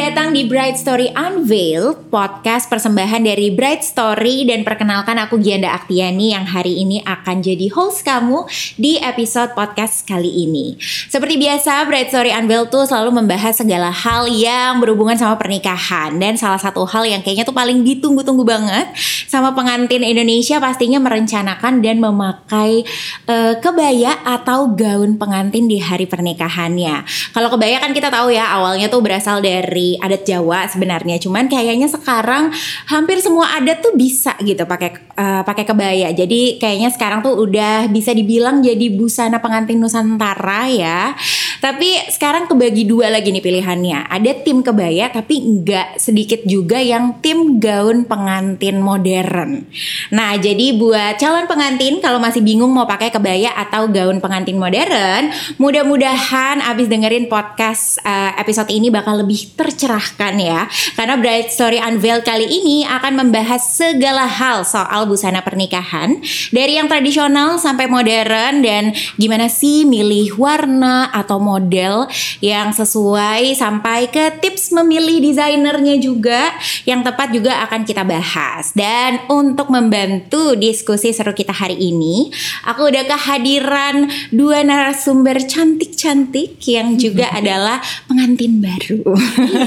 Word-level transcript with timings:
datang 0.00 0.32
di 0.32 0.48
Bright 0.48 0.80
Story 0.80 1.12
Unveiled, 1.12 2.08
podcast 2.08 2.72
persembahan 2.72 3.20
dari 3.20 3.52
Bright 3.52 3.84
Story 3.84 4.48
dan 4.48 4.64
perkenalkan 4.64 5.20
aku 5.20 5.36
Gianda 5.36 5.76
Aktiani 5.76 6.32
yang 6.32 6.48
hari 6.48 6.80
ini 6.80 7.04
akan 7.04 7.44
jadi 7.44 7.68
host 7.68 8.00
kamu 8.08 8.48
di 8.80 8.96
episode 8.96 9.52
podcast 9.52 10.08
kali 10.08 10.48
ini. 10.48 10.80
Seperti 10.80 11.36
biasa, 11.36 11.84
Bright 11.84 12.08
Story 12.16 12.32
Unveiled 12.32 12.72
tuh 12.72 12.88
selalu 12.88 13.12
membahas 13.12 13.60
segala 13.60 13.92
hal 13.92 14.24
yang 14.32 14.80
berhubungan 14.80 15.20
sama 15.20 15.36
pernikahan 15.36 16.16
dan 16.16 16.40
salah 16.40 16.56
satu 16.56 16.88
hal 16.88 17.04
yang 17.04 17.20
kayaknya 17.20 17.44
tuh 17.44 17.52
paling 17.52 17.84
ditunggu-tunggu 17.84 18.48
banget 18.48 18.88
sama 19.28 19.52
pengantin 19.52 20.00
Indonesia 20.00 20.56
pastinya 20.64 20.96
merencanakan 20.96 21.84
dan 21.84 22.00
memakai 22.00 22.88
uh, 23.28 23.60
kebaya 23.60 24.16
atau 24.24 24.72
gaun 24.72 25.20
pengantin 25.20 25.68
di 25.68 25.76
hari 25.76 26.08
pernikahannya. 26.08 27.04
Kalau 27.36 27.52
kebaya 27.52 27.76
kan 27.84 27.92
kita 27.92 28.08
tahu 28.08 28.32
ya 28.32 28.48
awalnya 28.56 28.88
tuh 28.88 29.04
berasal 29.04 29.44
dari 29.44 29.89
adat 29.98 30.22
Jawa 30.28 30.68
sebenarnya. 30.70 31.18
Cuman 31.18 31.50
kayaknya 31.50 31.90
sekarang 31.90 32.54
hampir 32.86 33.18
semua 33.18 33.58
adat 33.58 33.82
tuh 33.82 33.96
bisa 33.98 34.36
gitu 34.44 34.62
pakai 34.68 34.94
uh, 35.18 35.42
pakai 35.42 35.64
kebaya. 35.66 36.14
Jadi 36.14 36.62
kayaknya 36.62 36.92
sekarang 36.94 37.24
tuh 37.24 37.34
udah 37.34 37.90
bisa 37.90 38.14
dibilang 38.14 38.62
jadi 38.62 38.92
busana 38.94 39.42
pengantin 39.42 39.80
Nusantara 39.80 40.70
ya. 40.70 41.16
Tapi 41.60 42.08
sekarang 42.08 42.48
kebagi 42.48 42.88
dua 42.88 43.12
lagi 43.12 43.28
nih 43.28 43.44
pilihannya. 43.44 44.08
Ada 44.08 44.40
tim 44.42 44.64
kebaya 44.64 45.12
tapi 45.12 45.44
enggak 45.44 46.00
sedikit 46.00 46.40
juga 46.48 46.80
yang 46.80 47.20
tim 47.20 47.60
gaun 47.60 48.08
pengantin 48.08 48.80
modern. 48.80 49.68
Nah, 50.10 50.40
jadi 50.40 50.72
buat 50.74 51.20
calon 51.20 51.44
pengantin 51.44 52.00
kalau 52.00 52.16
masih 52.16 52.40
bingung 52.40 52.72
mau 52.72 52.88
pakai 52.88 53.12
kebaya 53.12 53.52
atau 53.52 53.86
gaun 53.92 54.24
pengantin 54.24 54.56
modern, 54.56 55.28
mudah-mudahan 55.60 56.64
abis 56.64 56.88
dengerin 56.88 57.28
podcast 57.28 58.00
uh, 58.02 58.32
episode 58.40 58.72
ini 58.72 58.88
bakal 58.88 59.20
lebih 59.20 59.52
tercerahkan 59.52 60.34
ya. 60.40 60.64
Karena 60.96 61.20
Bright 61.20 61.52
Story 61.52 61.76
Unveiled 61.76 62.24
kali 62.24 62.48
ini 62.48 62.88
akan 62.88 63.20
membahas 63.20 63.60
segala 63.60 64.24
hal 64.24 64.64
soal 64.64 65.04
busana 65.04 65.44
pernikahan 65.44 66.24
dari 66.50 66.80
yang 66.80 66.88
tradisional 66.88 67.60
sampai 67.60 67.84
modern 67.84 68.64
dan 68.64 68.96
gimana 69.20 69.52
sih 69.52 69.84
milih 69.84 70.40
warna 70.40 71.12
atau 71.12 71.36
model 71.50 72.06
yang 72.38 72.70
sesuai 72.70 73.58
sampai 73.58 74.06
ke 74.06 74.38
tips 74.38 74.70
memilih 74.70 75.18
desainernya 75.18 75.98
juga 75.98 76.54
yang 76.86 77.02
tepat 77.02 77.34
juga 77.34 77.66
akan 77.66 77.82
kita 77.82 78.06
bahas. 78.06 78.70
Dan 78.70 79.26
untuk 79.26 79.66
membantu 79.74 80.54
diskusi 80.54 81.10
seru 81.10 81.34
kita 81.34 81.50
hari 81.50 81.74
ini, 81.74 82.30
aku 82.62 82.86
udah 82.86 83.04
kehadiran 83.10 84.06
dua 84.30 84.62
narasumber 84.62 85.42
cantik-cantik 85.42 86.62
yang 86.70 86.94
juga 86.94 87.26
adalah 87.38 87.82
pengantin 88.06 88.62
baru. 88.62 89.02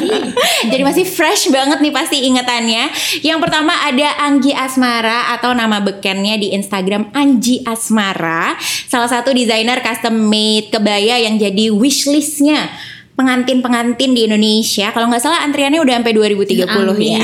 Jadi 0.72 0.84
masih 0.86 1.04
fresh 1.04 1.52
banget 1.52 1.84
nih 1.84 1.94
pasti 1.94 2.24
ingetannya. 2.24 2.88
Yang 3.20 3.40
pertama 3.44 3.76
ada 3.84 4.16
Anggi 4.24 4.56
Asmara 4.56 5.36
atau 5.36 5.52
nama 5.52 5.84
bekennya 5.84 6.40
di 6.40 6.56
Instagram 6.56 7.12
Anji 7.12 7.66
Asmara, 7.66 8.56
salah 8.88 9.10
satu 9.10 9.34
desainer 9.34 9.82
custom 9.82 10.16
made 10.30 10.70
kebaya 10.70 11.20
yang 11.20 11.36
jadi 11.42 11.73
wishlistnya 11.78 12.70
pengantin-pengantin 13.14 14.12
di 14.18 14.26
Indonesia. 14.26 14.90
Kalau 14.90 15.06
nggak 15.06 15.22
salah 15.22 15.46
antriannya 15.46 15.78
udah 15.86 16.02
sampai 16.02 16.14
2030 16.18 16.66
Amin. 16.66 16.98
ya. 16.98 17.22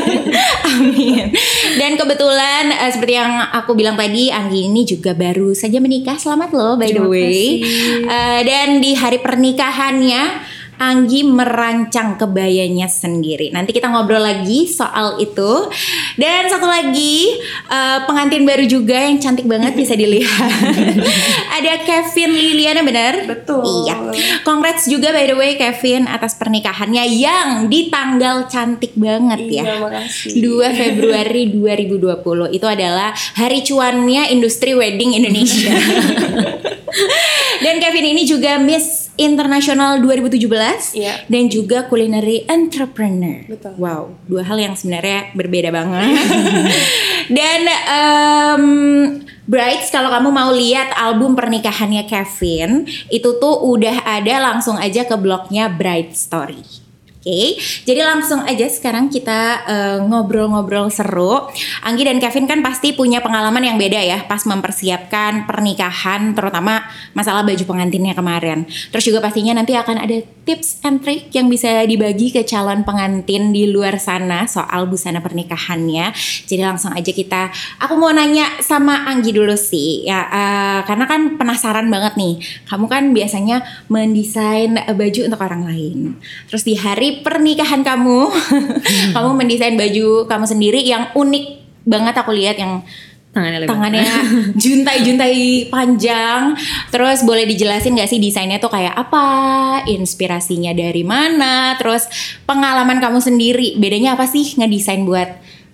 Amin. 0.74 1.30
Dan 1.78 1.94
kebetulan 1.94 2.74
uh, 2.74 2.90
seperti 2.90 3.14
yang 3.14 3.30
aku 3.54 3.78
bilang 3.78 3.94
tadi, 3.94 4.34
Anggi 4.34 4.66
ini 4.66 4.82
juga 4.82 5.14
baru 5.14 5.54
saja 5.54 5.78
menikah. 5.78 6.18
Selamat 6.18 6.50
loh 6.50 6.74
by 6.74 6.90
the 6.90 7.06
way. 7.06 7.62
Uh, 8.02 8.40
dan 8.42 8.82
di 8.82 8.98
hari 8.98 9.22
pernikahannya 9.22 10.51
Anggi 10.82 11.22
merancang 11.22 12.18
kebayanya 12.18 12.90
sendiri. 12.90 13.54
Nanti 13.54 13.70
kita 13.70 13.86
ngobrol 13.86 14.18
lagi 14.18 14.66
soal 14.66 15.22
itu. 15.22 15.70
Dan 16.18 16.50
satu 16.50 16.66
lagi 16.66 17.38
uh, 17.70 18.02
pengantin 18.10 18.42
baru 18.42 18.66
juga 18.66 18.98
yang 18.98 19.22
cantik 19.22 19.46
banget 19.46 19.78
bisa 19.78 19.94
dilihat. 19.94 20.50
Ada 21.62 21.86
Kevin 21.86 22.34
Liliana 22.34 22.82
benar? 22.82 23.30
Betul. 23.30 23.86
Iya. 23.86 23.94
Congrats 24.42 24.90
juga 24.90 25.14
by 25.14 25.30
the 25.30 25.36
way 25.38 25.54
Kevin 25.54 26.10
atas 26.10 26.34
pernikahannya 26.34 27.04
yang 27.14 27.70
di 27.70 27.86
tanggal 27.86 28.50
cantik 28.50 28.98
banget 28.98 29.40
iya, 29.46 29.62
ya. 29.62 29.86
Makasih. 29.86 30.42
2 30.42 30.80
Februari 30.82 31.42
2020. 31.54 32.58
Itu 32.58 32.66
adalah 32.66 33.14
hari 33.38 33.62
cuannya 33.62 34.34
industri 34.34 34.74
wedding 34.74 35.14
Indonesia. 35.14 35.70
Dan 37.64 37.78
Kevin 37.78 38.06
ini 38.18 38.22
juga 38.26 38.58
Miss 38.58 39.01
Internasional 39.20 40.00
2017 40.00 40.96
Iya. 40.96 41.28
dan 41.28 41.44
juga 41.52 41.84
culinary 41.86 42.48
entrepreneur. 42.48 43.44
Betul. 43.44 43.76
Wow, 43.76 44.16
dua 44.24 44.42
hal 44.44 44.58
yang 44.58 44.74
sebenarnya 44.74 45.36
berbeda 45.36 45.68
banget. 45.68 46.08
dan 47.36 47.60
um, 47.86 48.64
Brights 49.44 49.92
kalau 49.92 50.08
kamu 50.08 50.28
mau 50.32 50.50
lihat 50.54 50.96
album 50.96 51.36
pernikahannya 51.36 52.08
Kevin 52.08 52.88
itu 53.12 53.36
tuh 53.36 53.56
udah 53.68 54.06
ada 54.06 54.52
langsung 54.52 54.80
aja 54.80 55.04
ke 55.04 55.16
blognya 55.20 55.68
Bright 55.68 56.16
Story. 56.16 56.81
Oke, 57.22 57.54
jadi 57.86 58.02
langsung 58.02 58.42
aja 58.42 58.66
sekarang 58.66 59.06
kita 59.06 59.62
uh, 59.62 59.98
ngobrol-ngobrol 60.10 60.90
seru. 60.90 61.46
Anggi 61.86 62.02
dan 62.02 62.18
Kevin 62.18 62.50
kan 62.50 62.66
pasti 62.66 62.98
punya 62.98 63.22
pengalaman 63.22 63.62
yang 63.62 63.78
beda 63.78 64.02
ya 64.02 64.26
pas 64.26 64.42
mempersiapkan 64.42 65.46
pernikahan, 65.46 66.34
terutama 66.34 66.82
masalah 67.14 67.46
baju 67.46 67.62
pengantinnya 67.62 68.18
kemarin. 68.18 68.66
Terus 68.66 69.06
juga 69.06 69.22
pastinya 69.22 69.54
nanti 69.54 69.78
akan 69.78 70.02
ada 70.02 70.18
tips 70.42 70.82
and 70.82 70.98
trick 71.06 71.30
yang 71.30 71.46
bisa 71.46 71.86
dibagi 71.86 72.34
ke 72.34 72.42
calon 72.42 72.82
pengantin 72.82 73.54
di 73.54 73.70
luar 73.70 74.02
sana 74.02 74.50
soal 74.50 74.90
busana 74.90 75.22
pernikahannya. 75.22 76.10
Jadi 76.50 76.58
langsung 76.58 76.90
aja 76.90 77.14
kita, 77.14 77.54
aku 77.78 78.02
mau 78.02 78.10
nanya 78.10 78.50
sama 78.58 79.06
Anggi 79.06 79.30
dulu 79.30 79.54
sih, 79.54 80.10
ya 80.10 80.26
uh, 80.26 80.80
karena 80.90 81.06
kan 81.06 81.38
penasaran 81.38 81.86
banget 81.86 82.18
nih. 82.18 82.42
Kamu 82.66 82.90
kan 82.90 83.14
biasanya 83.14 83.62
mendesain 83.86 84.74
baju 84.74 85.20
untuk 85.22 85.38
orang 85.38 85.70
lain. 85.70 86.18
Terus 86.50 86.66
di 86.66 86.74
hari 86.74 87.11
pernikahan 87.20 87.84
kamu, 87.84 88.32
kamu 89.12 89.30
mendesain 89.36 89.76
baju 89.76 90.24
kamu 90.24 90.44
sendiri 90.48 90.80
yang 90.80 91.12
unik 91.12 91.44
banget 91.84 92.14
aku 92.16 92.32
lihat 92.32 92.56
yang 92.56 92.80
tangannya 93.32 93.64
lebar. 93.64 93.70
tangannya 93.72 94.06
juntai-juntai 94.62 95.68
panjang. 95.72 96.56
Terus 96.92 97.24
boleh 97.24 97.44
dijelasin 97.48 97.96
gak 97.96 98.08
sih 98.08 98.20
desainnya 98.20 98.60
tuh 98.60 98.72
kayak 98.72 98.94
apa? 98.94 99.26
Inspirasinya 99.88 100.76
dari 100.76 101.02
mana? 101.02 101.74
Terus 101.80 102.06
pengalaman 102.44 103.00
kamu 103.00 103.18
sendiri 103.18 103.80
bedanya 103.80 104.14
apa 104.14 104.28
sih 104.28 104.56
ngedesain 104.60 105.02
buat 105.08 105.28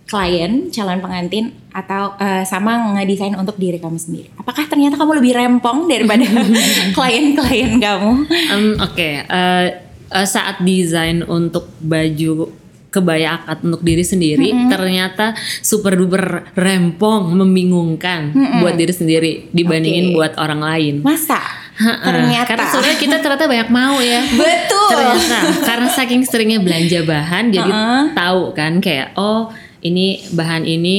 klien, 0.09 0.73
calon 0.73 1.05
pengantin 1.05 1.53
atau 1.69 2.17
uh, 2.17 2.41
sama 2.49 2.97
ngedesain 2.97 3.37
untuk 3.37 3.61
diri 3.61 3.77
kamu 3.77 4.01
sendiri? 4.01 4.33
Apakah 4.41 4.65
ternyata 4.65 4.97
kamu 4.97 5.21
lebih 5.21 5.37
rempong 5.37 5.85
daripada 5.85 6.25
klien-klien 6.97 7.77
kamu? 7.77 8.11
Um, 8.25 8.67
Oke, 8.81 8.97
okay. 8.97 9.13
uh, 9.29 9.88
uh, 10.13 10.27
saat 10.29 10.61
desain 10.65 11.25
untuk 11.25 11.69
baju 11.81 12.53
kebaya 12.89 13.37
akad 13.37 13.69
untuk 13.69 13.85
diri 13.85 14.01
sendiri 14.01 14.49
mm 14.49 14.57
-hmm. 14.65 14.71
ternyata 14.73 15.37
super 15.61 15.93
duper 15.93 16.49
rempong 16.57 17.37
membingungkan 17.37 18.33
mm 18.33 18.41
-hmm. 18.41 18.61
buat 18.65 18.75
diri 18.81 18.95
sendiri 18.97 19.33
dibandingin 19.53 20.13
okay. 20.13 20.17
buat 20.17 20.33
orang 20.41 20.61
lain. 20.65 20.95
Masa? 21.05 21.69
ternyata 21.79 22.49
karena 22.51 22.67
sebenarnya 22.75 22.99
kita 22.99 23.17
ternyata 23.23 23.45
banyak 23.47 23.71
mau 23.71 23.97
ya 24.03 24.21
betul 24.43 24.91
ternyata 24.91 25.39
karena 25.63 25.89
saking 25.95 26.27
seringnya 26.27 26.59
belanja 26.59 27.07
bahan 27.07 27.55
jadi 27.55 27.71
uh 27.71 27.79
-uh. 27.79 28.05
tahu 28.19 28.43
kan 28.51 28.83
kayak 28.83 29.15
oh 29.15 29.55
ini 29.79 30.27
bahan 30.35 30.67
ini 30.67 30.99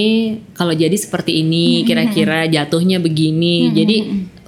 kalau 0.56 0.72
jadi 0.72 0.96
seperti 0.96 1.44
ini 1.44 1.84
kira-kira 1.84 2.47
jatuhnya 2.47 3.03
begini 3.03 3.55
mm 3.59 3.67
-hmm. 3.67 3.76
jadi 3.76 3.97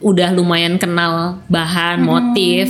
udah 0.02 0.30
lumayan 0.32 0.80
kenal 0.80 1.44
bahan 1.52 2.00
mm 2.00 2.04
-hmm. 2.08 2.12
motif 2.16 2.68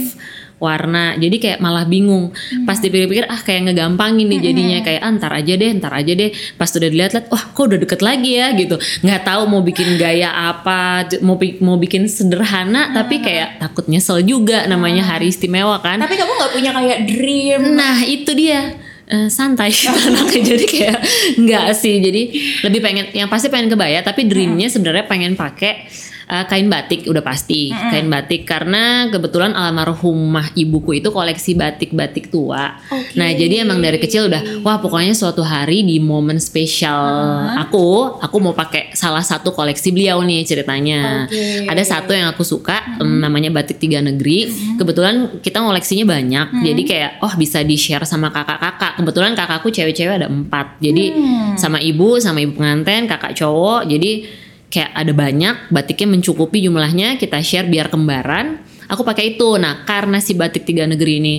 warna. 0.62 1.18
Jadi 1.18 1.42
kayak 1.42 1.60
malah 1.60 1.90
bingung. 1.90 2.30
Hmm. 2.32 2.70
pas 2.70 2.78
dipikir-pikir 2.78 3.26
ah 3.26 3.42
kayak 3.42 3.74
ngegampangin 3.74 4.30
nih 4.30 4.40
jadinya. 4.40 4.78
hmm. 4.80 4.86
kayak 4.86 5.02
ah, 5.02 5.12
ntar 5.18 5.32
aja 5.34 5.54
deh 5.58 5.72
ntar 5.74 5.94
aja 5.98 6.14
deh. 6.14 6.30
Pas 6.56 6.70
udah 6.70 6.90
dilihat-lihat 6.94 7.26
wah 7.34 7.44
kok 7.50 7.64
udah 7.66 7.80
deket 7.82 8.02
lagi 8.06 8.32
ya? 8.38 8.54
Gitu. 8.54 8.78
Nggak 9.02 9.22
tahu 9.26 9.42
mau 9.50 9.62
bikin 9.66 9.98
gaya 9.98 10.30
apa 10.30 11.10
mau 11.26 11.36
mau 11.66 11.76
bikin 11.82 12.06
sederhana 12.06 12.88
hmm. 12.88 12.94
tapi 12.94 13.16
kayak 13.26 13.58
takut 13.58 13.90
nyesel 13.90 14.22
juga. 14.22 14.70
Namanya 14.70 15.02
hari 15.18 15.34
istimewa 15.34 15.82
kan? 15.82 15.98
Tapi 15.98 16.14
kamu 16.14 16.32
nggak 16.38 16.54
punya 16.54 16.72
kayak 16.78 17.00
dream? 17.10 17.62
Nah 17.74 18.06
itu 18.06 18.32
dia. 18.38 18.78
Uh, 19.12 19.28
santai 19.28 19.76
anaknya. 20.08 20.56
Jadi 20.56 20.66
kayak 20.70 21.00
nggak 21.42 21.68
sih. 21.76 22.00
Jadi 22.00 22.22
lebih 22.64 22.80
pengen 22.80 23.06
yang 23.12 23.28
pasti 23.28 23.50
pengen 23.50 23.74
kebaya 23.74 24.00
tapi 24.06 24.24
dreamnya 24.30 24.72
sebenarnya 24.72 25.10
pengen 25.10 25.34
pakai 25.36 25.90
Uh, 26.32 26.48
kain 26.48 26.72
batik 26.72 27.04
udah 27.12 27.20
pasti 27.20 27.76
Mm-mm. 27.76 27.92
kain 27.92 28.08
batik 28.08 28.48
karena 28.48 29.12
kebetulan 29.12 29.52
almarhumah 29.52 30.56
ibuku 30.56 31.04
itu 31.04 31.12
koleksi 31.12 31.60
batik-batik 31.60 32.32
tua. 32.32 32.80
Oke. 32.88 33.20
Nah 33.20 33.36
jadi 33.36 33.68
emang 33.68 33.84
dari 33.84 34.00
kecil 34.00 34.32
udah 34.32 34.64
wah 34.64 34.80
pokoknya 34.80 35.12
suatu 35.12 35.44
hari 35.44 35.84
di 35.84 36.00
momen 36.00 36.40
spesial 36.40 37.52
aku 37.60 38.16
aku 38.24 38.36
mau 38.40 38.56
pakai 38.56 38.96
salah 38.96 39.20
satu 39.20 39.52
koleksi 39.52 39.92
beliau 39.92 40.24
nih 40.24 40.48
ceritanya. 40.48 41.28
Oke. 41.28 41.68
Ada 41.68 41.84
satu 42.00 42.16
yang 42.16 42.32
aku 42.32 42.48
suka 42.48 42.80
em, 43.04 43.20
namanya 43.20 43.52
batik 43.52 43.76
tiga 43.84 44.00
negeri. 44.00 44.48
Kebetulan 44.80 45.44
kita 45.44 45.60
ngoleksinya 45.60 46.08
banyak 46.08 46.64
jadi 46.64 46.82
kayak 46.88 47.12
oh 47.28 47.34
bisa 47.36 47.60
di 47.60 47.76
share 47.76 48.08
sama 48.08 48.32
kakak-kakak. 48.32 48.96
Kebetulan 49.04 49.36
kakakku 49.36 49.68
cewek-cewek 49.68 50.24
ada 50.24 50.32
empat 50.32 50.80
jadi 50.80 51.12
Hmm. 51.12 51.60
sama 51.60 51.84
ibu 51.84 52.24
sama 52.24 52.40
ibu 52.40 52.56
pengantin 52.56 53.04
kakak 53.04 53.36
cowok 53.36 53.84
jadi 53.84 54.24
kayak 54.72 54.96
ada 54.96 55.12
banyak 55.12 55.56
batiknya 55.68 56.16
mencukupi 56.16 56.64
jumlahnya 56.64 57.20
kita 57.20 57.44
share 57.44 57.68
biar 57.68 57.92
kembaran. 57.92 58.64
Aku 58.88 59.04
pakai 59.04 59.36
itu. 59.36 59.60
Nah 59.60 59.84
karena 59.84 60.24
si 60.24 60.32
batik 60.34 60.64
tiga 60.64 60.88
negeri 60.88 61.20
ini 61.20 61.36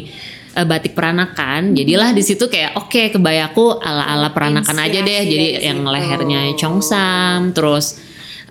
eh, 0.52 0.67
batik 0.69 0.93
peranakan 0.93 1.73
jadilah 1.73 2.12
di 2.12 2.23
situ 2.23 2.46
kayak 2.46 2.76
oke 2.76 3.17
kebayaku 3.17 3.81
ala 3.81 4.05
ala 4.05 4.29
peranakan 4.37 4.76
aja 4.76 5.00
deh. 5.00 5.25
Inspirasi 5.25 5.32
jadi 5.32 5.49
yang 5.73 5.81
lehernya 5.88 6.40
congsam 6.61 7.56
terus 7.56 7.96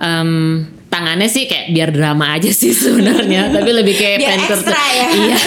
em, 0.01 0.65
tangannya 1.01 1.25
sih 1.25 1.49
kayak 1.49 1.73
biar 1.73 1.89
drama 1.89 2.37
aja 2.37 2.53
sih 2.53 2.69
sebenarnya 2.85 3.49
tapi 3.49 3.73
lebih 3.73 3.97
kayak 3.97 4.17
Biar 4.21 4.37
ya. 4.37 5.07
iya 5.09 5.39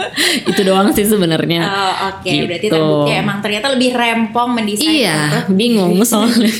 itu 0.50 0.60
doang 0.64 0.88
sih 0.90 1.04
sebenarnya 1.04 1.62
Oh, 1.64 1.92
oke, 2.10 2.24
berarti 2.24 2.62
Gitu. 2.64 2.72
terbukti 2.72 3.12
emang 3.12 3.38
ternyata 3.38 3.68
lebih 3.68 3.92
rempong 3.92 4.48
mendesain 4.50 4.88
iya 4.88 5.44
untuk- 5.44 5.52
bingung 5.52 6.00
soalnya 6.00 6.48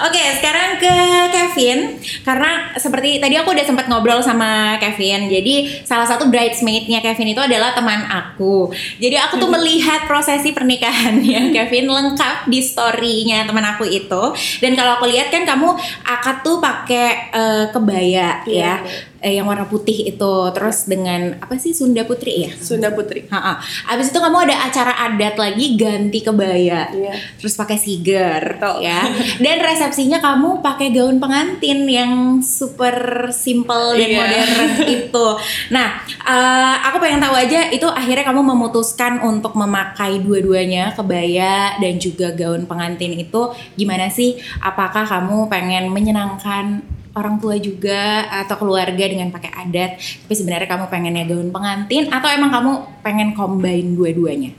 Oke, 0.00 0.22
sekarang 0.38 0.78
ke 0.78 0.94
Kevin 1.28 1.78
karena 2.22 2.70
seperti 2.74 3.18
tadi 3.18 3.34
aku 3.34 3.50
udah 3.50 3.66
sempat 3.66 3.84
ngobrol 3.84 4.22
sama 4.22 4.78
Kevin. 4.78 5.26
Jadi 5.26 5.82
salah 5.82 6.06
satu 6.06 6.30
bridesmaidnya 6.30 7.02
Kevin 7.02 7.34
itu 7.34 7.42
adalah 7.42 7.74
teman 7.74 8.06
aku. 8.06 8.70
Jadi 8.96 9.16
aku 9.18 9.36
tuh 9.36 9.50
melihat 9.50 10.06
prosesi 10.06 10.54
pernikahannya 10.54 11.50
Kevin 11.50 11.90
lengkap 11.90 12.46
di 12.46 12.60
story-nya 12.60 13.44
teman 13.44 13.66
aku 13.66 13.84
itu. 13.84 14.22
Dan 14.58 14.72
kalau 14.72 14.96
aku 14.96 15.10
lihat 15.10 15.28
kan 15.28 15.42
kamu 15.42 15.74
akad 16.04 16.40
tuh 16.40 16.62
pakai 16.62 17.09
eh, 17.30 17.64
kebaya 17.70 18.42
ya, 18.46 18.74
Eh, 19.20 19.36
yang 19.36 19.44
warna 19.44 19.68
putih 19.68 20.08
itu. 20.08 20.32
Terus 20.56 20.88
dengan 20.88 21.36
apa 21.44 21.52
sih 21.60 21.76
Sunda 21.76 22.08
Putri 22.08 22.48
ya? 22.48 22.50
Sunda 22.56 22.88
Putri. 22.88 23.28
Ha-ha. 23.28 23.60
Abis 23.92 24.08
itu 24.08 24.16
kamu 24.16 24.48
ada 24.48 24.56
acara 24.64 24.96
adat 24.96 25.36
lagi 25.36 25.76
ganti 25.76 26.24
kebaya, 26.24 26.88
Iya. 26.88 27.12
terus 27.36 27.52
pakai 27.52 27.76
siger, 27.76 28.40
Betul. 28.56 28.80
ya. 28.80 29.04
Dan 29.44 29.60
resepsinya 29.60 30.24
kamu 30.24 30.64
pakai 30.64 30.88
gaun 30.96 31.20
pengantin 31.20 31.84
yang 31.84 32.40
super 32.40 33.28
simple 33.28 33.92
dan 33.92 34.08
Iya. 34.08 34.16
modern 34.24 34.52
itu. 34.96 35.26
Nah, 35.68 36.00
eh, 36.24 36.74
aku 36.88 36.96
pengen 36.96 37.20
tahu 37.20 37.36
aja 37.36 37.68
itu 37.68 37.84
akhirnya 37.92 38.24
kamu 38.24 38.40
memutuskan 38.40 39.20
untuk 39.20 39.52
memakai 39.52 40.24
dua-duanya 40.24 40.96
kebaya 40.96 41.76
dan 41.76 42.00
juga 42.00 42.32
gaun 42.32 42.64
pengantin 42.64 43.12
itu 43.20 43.52
gimana 43.76 44.08
sih? 44.08 44.40
Apakah 44.64 45.04
kamu 45.04 45.44
pengen 45.52 45.92
menyenangkan 45.92 46.80
orang 47.14 47.42
tua 47.42 47.58
juga 47.58 48.26
atau 48.30 48.54
keluarga 48.60 49.04
dengan 49.06 49.34
pakai 49.34 49.50
adat 49.66 49.90
tapi 49.98 50.34
sebenarnya 50.34 50.68
kamu 50.70 50.86
pengennya 50.86 51.24
gaun 51.26 51.50
pengantin 51.50 52.06
atau 52.10 52.28
emang 52.30 52.50
kamu 52.50 52.72
pengen 53.02 53.28
combine 53.34 53.94
dua-duanya 53.98 54.52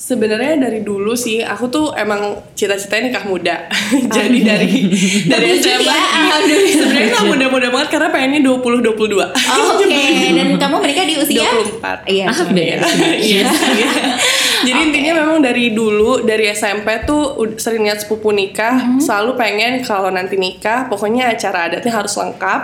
Sebenarnya 0.00 0.56
dari 0.56 0.80
dulu 0.80 1.12
sih 1.12 1.44
aku 1.44 1.68
tuh 1.68 1.92
emang 1.92 2.40
cita-citanya 2.56 3.12
nikah 3.12 3.24
muda. 3.28 3.68
Jadi 4.16 4.38
dari 4.40 4.88
dari 5.28 5.60
SMA 5.60 5.76
ya, 5.92 6.40
sebenarnya 6.72 7.08
nggak 7.12 7.26
muda-muda 7.28 7.68
banget 7.68 7.88
karena 7.92 8.08
pengennya 8.08 8.40
20 8.48 8.80
22. 8.80 8.96
Oh, 8.96 9.76
oke 9.76 9.84
dan 10.32 10.48
kamu 10.56 10.76
menikah 10.80 11.04
di 11.04 11.14
usia 11.20 11.44
24. 11.44 12.08
iya 12.08 12.24
Ah, 12.32 12.48
beda. 12.48 12.88
Iya. 13.28 13.44
Jadi 14.60 14.78
intinya 14.90 15.12
memang 15.24 15.38
dari 15.40 15.72
dulu 15.72 16.20
dari 16.22 16.52
SMP 16.52 17.04
tuh 17.08 17.36
sering 17.56 17.84
lihat 17.88 18.04
sepupu 18.04 18.30
nikah, 18.30 18.72
Mm-hmm. 18.80 19.02
selalu 19.02 19.30
pengen 19.36 19.72
kalau 19.84 20.08
nanti 20.12 20.36
nikah 20.36 20.86
pokoknya 20.86 21.32
acara 21.32 21.68
adatnya 21.68 21.92
harus 21.92 22.14
lengkap, 22.16 22.60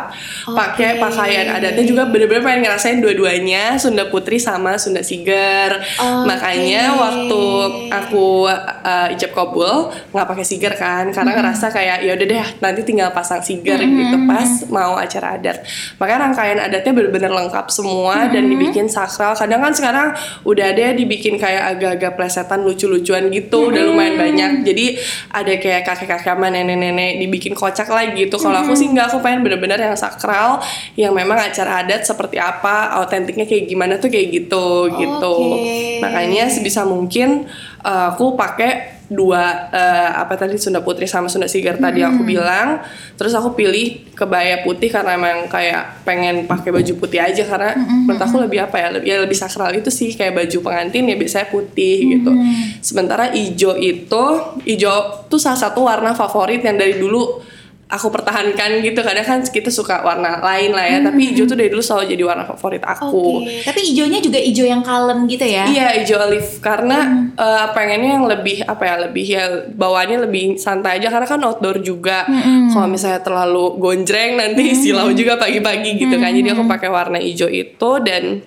pakai 0.48 0.96
pakaian 0.96 1.46
adatnya 1.56 1.84
juga 1.84 2.08
bener-bener 2.08 2.42
pengen 2.44 2.62
ngerasain 2.68 2.98
dua-duanya 3.00 3.76
Sunda 3.76 4.08
Putri 4.08 4.36
sama 4.40 4.76
Sunda 4.76 5.02
Siger. 5.02 5.76
Oke. 5.76 6.24
Makanya 6.28 6.96
waktu 6.96 7.42
aku 7.90 8.48
uh, 8.86 9.12
ijab 9.12 9.34
kabul 9.34 9.90
nggak 10.14 10.26
pakai 10.30 10.46
siger 10.46 10.72
kan, 10.78 11.10
karena 11.10 11.26
Mm-hmm. 11.26 11.42
ngerasa 11.52 11.66
kayak 11.68 11.98
ya 12.06 12.12
udah 12.16 12.26
deh 12.32 12.48
nanti 12.62 12.80
tinggal 12.86 13.10
pasang 13.10 13.42
siger 13.42 13.76
gitu 13.76 14.16
pas 14.24 14.46
mau 14.70 14.94
acara 14.94 15.36
adat. 15.36 15.66
Makanya 15.98 16.30
rangkaian 16.30 16.58
adatnya 16.62 16.92
bener-bener 16.94 17.28
lengkap 17.34 17.66
semua 17.68 18.30
dan 18.30 18.46
dibikin 18.46 18.86
sakral. 18.88 19.34
Kadang 19.36 19.60
kan 19.60 19.74
sekarang 19.74 20.08
udah 20.46 20.70
ada 20.70 20.94
dibikin 20.94 21.36
kayak 21.36 21.76
agak-agak 21.76 22.14
plesetan 22.14 22.62
lucu-lucuan 22.62 23.28
gitu, 23.28 23.68
udah 23.68 23.82
lumayan 23.84 24.16
banyak. 24.16 24.64
Jadi 24.64 24.86
ada 25.34 25.52
kayak 25.58 25.82
kakek-kakek 25.84 26.30
sama 26.30 26.48
nenek-nenek 26.48 27.20
dibikin 27.20 27.52
kocak 27.52 27.90
lagi 27.90 28.16
gitu. 28.16 28.38
Kalau 28.38 28.62
aku 28.62 28.72
sih 28.72 28.86
nggak, 28.86 29.12
aku 29.12 29.18
pengen 29.20 29.42
bener-bener 29.42 29.76
yang 29.76 29.98
sakral, 29.98 30.62
yang 30.94 31.12
memang 31.12 31.36
acara 31.36 31.82
adat 31.82 32.06
seperti 32.06 32.38
apa, 32.38 32.96
autentiknya 33.02 33.44
kayak 33.44 33.66
gimana 33.66 33.98
tuh 33.98 34.08
kayak 34.08 34.30
gitu 34.30 34.94
gitu. 34.94 35.36
Oke. 35.58 36.00
Makanya 36.00 36.48
sebisa 36.48 36.86
mungkin 36.86 37.50
uh, 37.86 38.10
aku 38.10 38.34
pakai 38.34 38.98
dua 39.06 39.70
uh, 39.70 40.10
apa 40.18 40.34
tadi 40.34 40.58
Sunda 40.58 40.82
Putri 40.82 41.06
sama 41.06 41.30
Sunda 41.30 41.46
Sigar 41.46 41.78
tadi 41.78 42.02
aku 42.02 42.26
bilang. 42.26 42.82
Terus 43.14 43.30
aku 43.38 43.54
pilih 43.54 44.02
kebaya 44.18 44.66
putih 44.66 44.90
karena 44.90 45.14
emang 45.14 45.46
kayak 45.46 46.02
pengen 46.02 46.50
pakai 46.50 46.74
baju 46.74 46.92
putih 46.98 47.22
aja 47.22 47.46
karena 47.46 47.78
menurut 47.78 48.18
aku 48.18 48.36
lebih 48.42 48.66
apa 48.66 48.76
ya 48.82 48.88
lebih 48.98 49.06
ya 49.06 49.16
lebih 49.22 49.38
sakral 49.38 49.70
itu 49.78 49.94
sih. 49.94 50.10
Kayak 50.18 50.42
baju 50.42 50.58
pengantin 50.66 51.06
ya 51.06 51.14
biasanya 51.14 51.46
putih 51.54 52.18
gitu. 52.18 52.34
Sementara 52.82 53.30
ijo 53.30 53.78
itu 53.78 54.24
ijo 54.66 54.94
tuh 55.30 55.38
salah 55.38 55.60
satu 55.70 55.86
warna 55.86 56.10
favorit 56.10 56.66
yang 56.66 56.74
dari 56.74 56.98
dulu 56.98 57.54
aku 57.86 58.10
pertahankan 58.10 58.82
gitu. 58.82 58.98
Kadang 58.98 59.26
kan 59.26 59.38
kita 59.46 59.70
suka 59.70 60.02
warna 60.02 60.42
lain 60.42 60.74
lah 60.74 60.86
ya. 60.86 60.98
Tapi 61.02 61.32
hijau 61.32 61.46
tuh 61.46 61.54
dari 61.54 61.70
dulu 61.70 61.82
selalu 61.82 62.14
jadi 62.14 62.22
warna 62.26 62.44
favorit 62.46 62.82
aku. 62.82 63.42
Oke, 63.42 63.62
tapi 63.62 63.80
hijaunya 63.92 64.18
juga 64.18 64.38
hijau 64.42 64.66
yang 64.66 64.82
kalem 64.82 65.30
gitu 65.30 65.46
ya? 65.46 65.64
Iya 65.70 66.02
hijau 66.02 66.18
olive. 66.18 66.50
Karena 66.58 67.30
eh, 67.34 67.66
pengennya 67.70 68.10
yang 68.18 68.26
lebih 68.26 68.66
apa 68.66 68.82
ya 68.82 68.94
lebih 69.06 69.26
ya 69.26 69.44
bawaannya 69.70 70.18
lebih 70.26 70.44
santai 70.58 70.98
aja. 70.98 71.08
Karena 71.10 71.26
kan 71.26 71.40
outdoor 71.46 71.78
juga. 71.82 72.26
Kalau 72.74 72.88
misalnya 72.90 73.22
terlalu 73.22 73.78
gonjreng 73.78 74.36
nanti 74.36 74.74
silau 74.74 75.10
juga 75.14 75.38
pagi-pagi 75.38 75.96
gitu 75.96 76.18
kan. 76.18 76.34
Jadi 76.34 76.48
aku 76.52 76.66
pakai 76.66 76.90
warna 76.90 77.18
hijau 77.22 77.46
itu. 77.46 77.90
Dan 78.02 78.42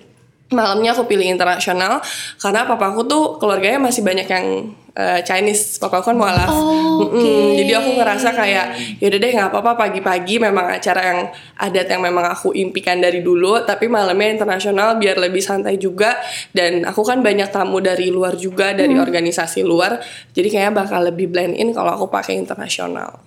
malamnya 0.50 0.92
aku 0.92 1.08
pilih 1.08 1.24
internasional. 1.24 2.04
Karena 2.36 2.68
papaku 2.68 3.08
tuh 3.08 3.24
keluarganya 3.40 3.80
masih 3.80 4.04
banyak 4.04 4.28
yang 4.28 4.46
eh, 4.92 5.20
Chinese. 5.22 5.76
Papaku 5.76 6.10
kan 6.10 6.16
mualaf. 6.16 6.48
Oh, 6.48 7.04
Mm-mm. 7.04 7.16
oke. 7.16 7.32
Jadi 7.56 7.72
aku 7.72 7.90
ngerasa 7.94 8.28
kayak 8.30 8.66
yaudah 8.98 9.18
deh 9.18 9.30
nggak 9.30 9.48
apa-apa 9.48 9.72
pagi-pagi 9.78 10.36
memang 10.36 10.66
acara 10.70 11.00
yang 11.02 11.20
adat 11.56 11.86
yang 11.86 12.00
memang 12.00 12.24
aku 12.24 12.52
impikan 12.52 12.98
dari 12.98 13.20
dulu 13.20 13.62
tapi 13.62 13.86
malamnya 13.86 14.34
internasional 14.34 14.96
biar 14.96 15.16
lebih 15.16 15.40
santai 15.40 15.76
juga 15.76 16.16
dan 16.50 16.82
aku 16.82 17.00
kan 17.00 17.20
banyak 17.20 17.48
tamu 17.48 17.78
dari 17.78 18.08
luar 18.08 18.34
juga 18.34 18.72
dari 18.72 18.92
Hmm. 18.92 19.02
organisasi 19.02 19.62
luar 19.62 20.00
jadi 20.30 20.48
kayaknya 20.48 20.72
bakal 20.74 21.00
lebih 21.02 21.28
blend 21.28 21.54
in 21.54 21.70
kalau 21.70 21.94
aku 21.94 22.06
pakai 22.06 22.36
internasional. 22.36 23.20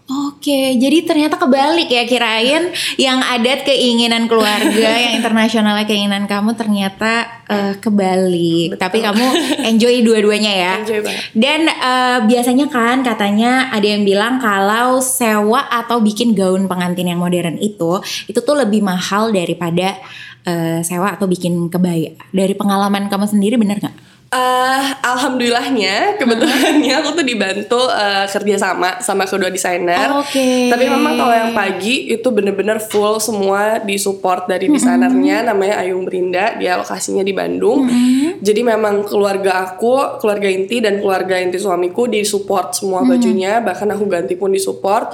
Oke, 0.43 0.75
jadi 0.75 1.07
ternyata 1.07 1.39
kebalik 1.39 1.87
ya 1.87 2.03
kirain 2.03 2.75
yang 2.99 3.23
adat 3.23 3.63
keinginan 3.63 4.27
keluarga, 4.27 4.91
yang 5.07 5.15
internasionalnya 5.15 5.87
keinginan 5.87 6.27
kamu 6.27 6.59
ternyata 6.59 7.39
eh, 7.47 7.79
kebalik. 7.79 8.75
Tapi 8.75 8.99
kamu 8.99 9.23
enjoy 9.71 10.03
dua-duanya 10.03 10.51
ya. 10.51 10.73
Enjoy 10.83 10.99
banget. 10.99 11.31
Dan 11.31 11.71
eh, 11.71 12.19
biasanya 12.27 12.67
kan 12.67 13.07
katanya 13.07 13.71
ada 13.71 13.87
yang 13.87 14.03
bilang 14.03 14.43
kalau 14.43 14.99
sewa 14.99 15.63
atau 15.71 16.03
bikin 16.03 16.35
gaun 16.35 16.67
pengantin 16.67 17.07
yang 17.07 17.23
modern 17.23 17.55
itu 17.63 18.03
itu 18.27 18.43
tuh 18.43 18.67
lebih 18.67 18.83
mahal 18.83 19.31
daripada 19.31 19.95
eh, 20.43 20.83
sewa 20.83 21.15
atau 21.15 21.23
bikin 21.23 21.71
kebaya. 21.71 22.19
Dari 22.35 22.51
pengalaman 22.51 23.07
kamu 23.07 23.31
sendiri 23.31 23.55
bener 23.55 23.79
nggak? 23.79 24.12
Eh, 24.33 24.83
alhamdulillahnya 25.05 26.17
kebetulannya 26.17 26.93
aku 27.05 27.21
tuh 27.21 27.21
dibantu 27.21 27.85
eh, 27.85 28.25
kerja 28.25 28.55
sama 28.57 28.97
sama 28.97 29.29
kedua 29.29 29.53
desainer. 29.53 30.09
Oke. 30.17 30.73
Tapi 30.73 30.89
memang 30.89 31.13
kalau 31.21 31.35
yang 31.37 31.51
pagi 31.53 32.09
itu 32.09 32.33
bener-bener 32.33 32.81
full 32.81 33.21
semua 33.21 33.77
disupport 33.85 34.49
dari 34.49 34.73
desainernya 34.73 35.45
namanya 35.53 35.85
Ayung 35.85 36.09
Brinda 36.09 36.57
dia 36.57 36.73
lokasinya 36.81 37.21
di 37.21 37.29
Bandung. 37.29 37.85
Jadi 38.41 38.61
memang 38.65 39.05
keluarga 39.05 39.69
aku, 39.69 40.17
keluarga 40.17 40.49
inti 40.49 40.81
dan 40.81 40.97
keluarga 40.97 41.37
inti 41.37 41.61
suamiku 41.61 42.09
disupport 42.09 42.73
semua 42.73 43.05
bajunya 43.05 43.61
bahkan 43.61 43.85
aku 43.93 44.09
ganti 44.09 44.33
pun 44.33 44.49
disupport. 44.49 45.13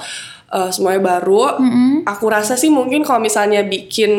Uh, 0.50 0.70
semuanya 0.74 1.18
baru. 1.18 1.62
Aku 2.06 2.26
rasa 2.30 2.58
sih 2.58 2.74
mungkin 2.74 3.06
kalau 3.06 3.22
misalnya 3.22 3.62
bikin 3.66 4.12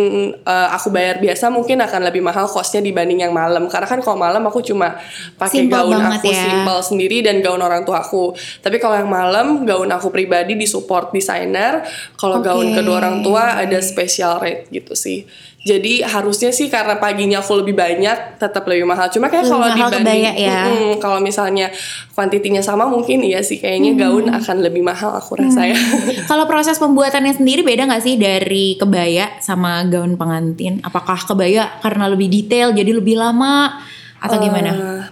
uh, 0.47 0.69
aku 0.75 0.95
bayar 0.95 1.19
biasa 1.19 1.51
mungkin 1.51 1.83
akan 1.83 2.01
lebih 2.07 2.23
mahal 2.23 2.47
costnya 2.47 2.81
dibanding 2.81 3.27
yang 3.27 3.35
malam. 3.35 3.67
Karena 3.67 3.87
kan 3.87 4.01
kalau 4.01 4.19
malam 4.19 4.43
aku 4.47 4.63
cuma 4.63 4.97
pakai 5.37 5.67
gaun 5.67 5.99
aku 5.99 6.31
ya. 6.31 6.47
simple 6.47 6.81
sendiri 6.83 7.23
dan 7.27 7.43
gaun 7.43 7.61
orang 7.61 7.83
tua 7.83 8.03
aku. 8.03 8.33
Tapi 8.63 8.79
kalau 8.79 8.97
yang 8.99 9.11
malam 9.11 9.67
gaun 9.67 9.91
aku 9.91 10.09
pribadi 10.15 10.55
di 10.55 10.67
support 10.67 11.11
desainer. 11.11 11.83
Kalau 12.15 12.39
gaun 12.41 12.73
Oke. 12.73 12.81
kedua 12.81 12.97
orang 13.03 13.23
tua 13.27 13.59
ada 13.59 13.79
special 13.83 14.39
rate 14.41 14.71
gitu 14.71 14.95
sih. 14.95 15.27
Jadi 15.61 16.01
harusnya 16.01 16.49
sih 16.57 16.73
karena 16.73 16.97
paginya 16.97 17.45
aku 17.45 17.61
lebih 17.61 17.77
banyak 17.77 18.41
tetap 18.41 18.65
lebih 18.65 18.89
mahal. 18.89 19.13
Cuma 19.13 19.29
kayak 19.29 19.45
kalau 19.45 19.69
dibanding 19.69 20.33
ya. 20.33 20.65
Mm-mm, 20.73 20.97
kalau 20.97 21.21
misalnya 21.21 21.69
kuantitinya 22.17 22.65
sama 22.65 22.89
mungkin 22.89 23.21
iya 23.21 23.45
sih 23.45 23.61
kayaknya 23.61 23.93
Hmm. 23.93 24.01
gaun 24.01 24.27
akan 24.33 24.57
lebih 24.65 24.81
mahal 24.81 25.13
aku 25.13 25.37
rasa 25.37 25.69
ya. 25.69 25.77
Kalau 26.31 26.49
proses 26.49 26.81
pembuatannya 26.81 27.37
sendiri 27.37 27.61
beda 27.61 27.85
nggak 27.85 28.01
sih 28.01 28.17
dari 28.17 28.81
kebaya 28.81 29.37
sama 29.45 29.85
gaun 29.85 30.17
pengantin? 30.17 30.81
Apakah 30.81 31.21
kebaya 31.29 31.77
karena 31.85 32.09
lebih 32.09 32.33
detail 32.33 32.73
jadi 32.73 32.97
lebih 32.97 33.21
lama 33.21 33.85
atau 34.17 34.41
gimana? 34.41 34.71
Eh, 34.73 35.03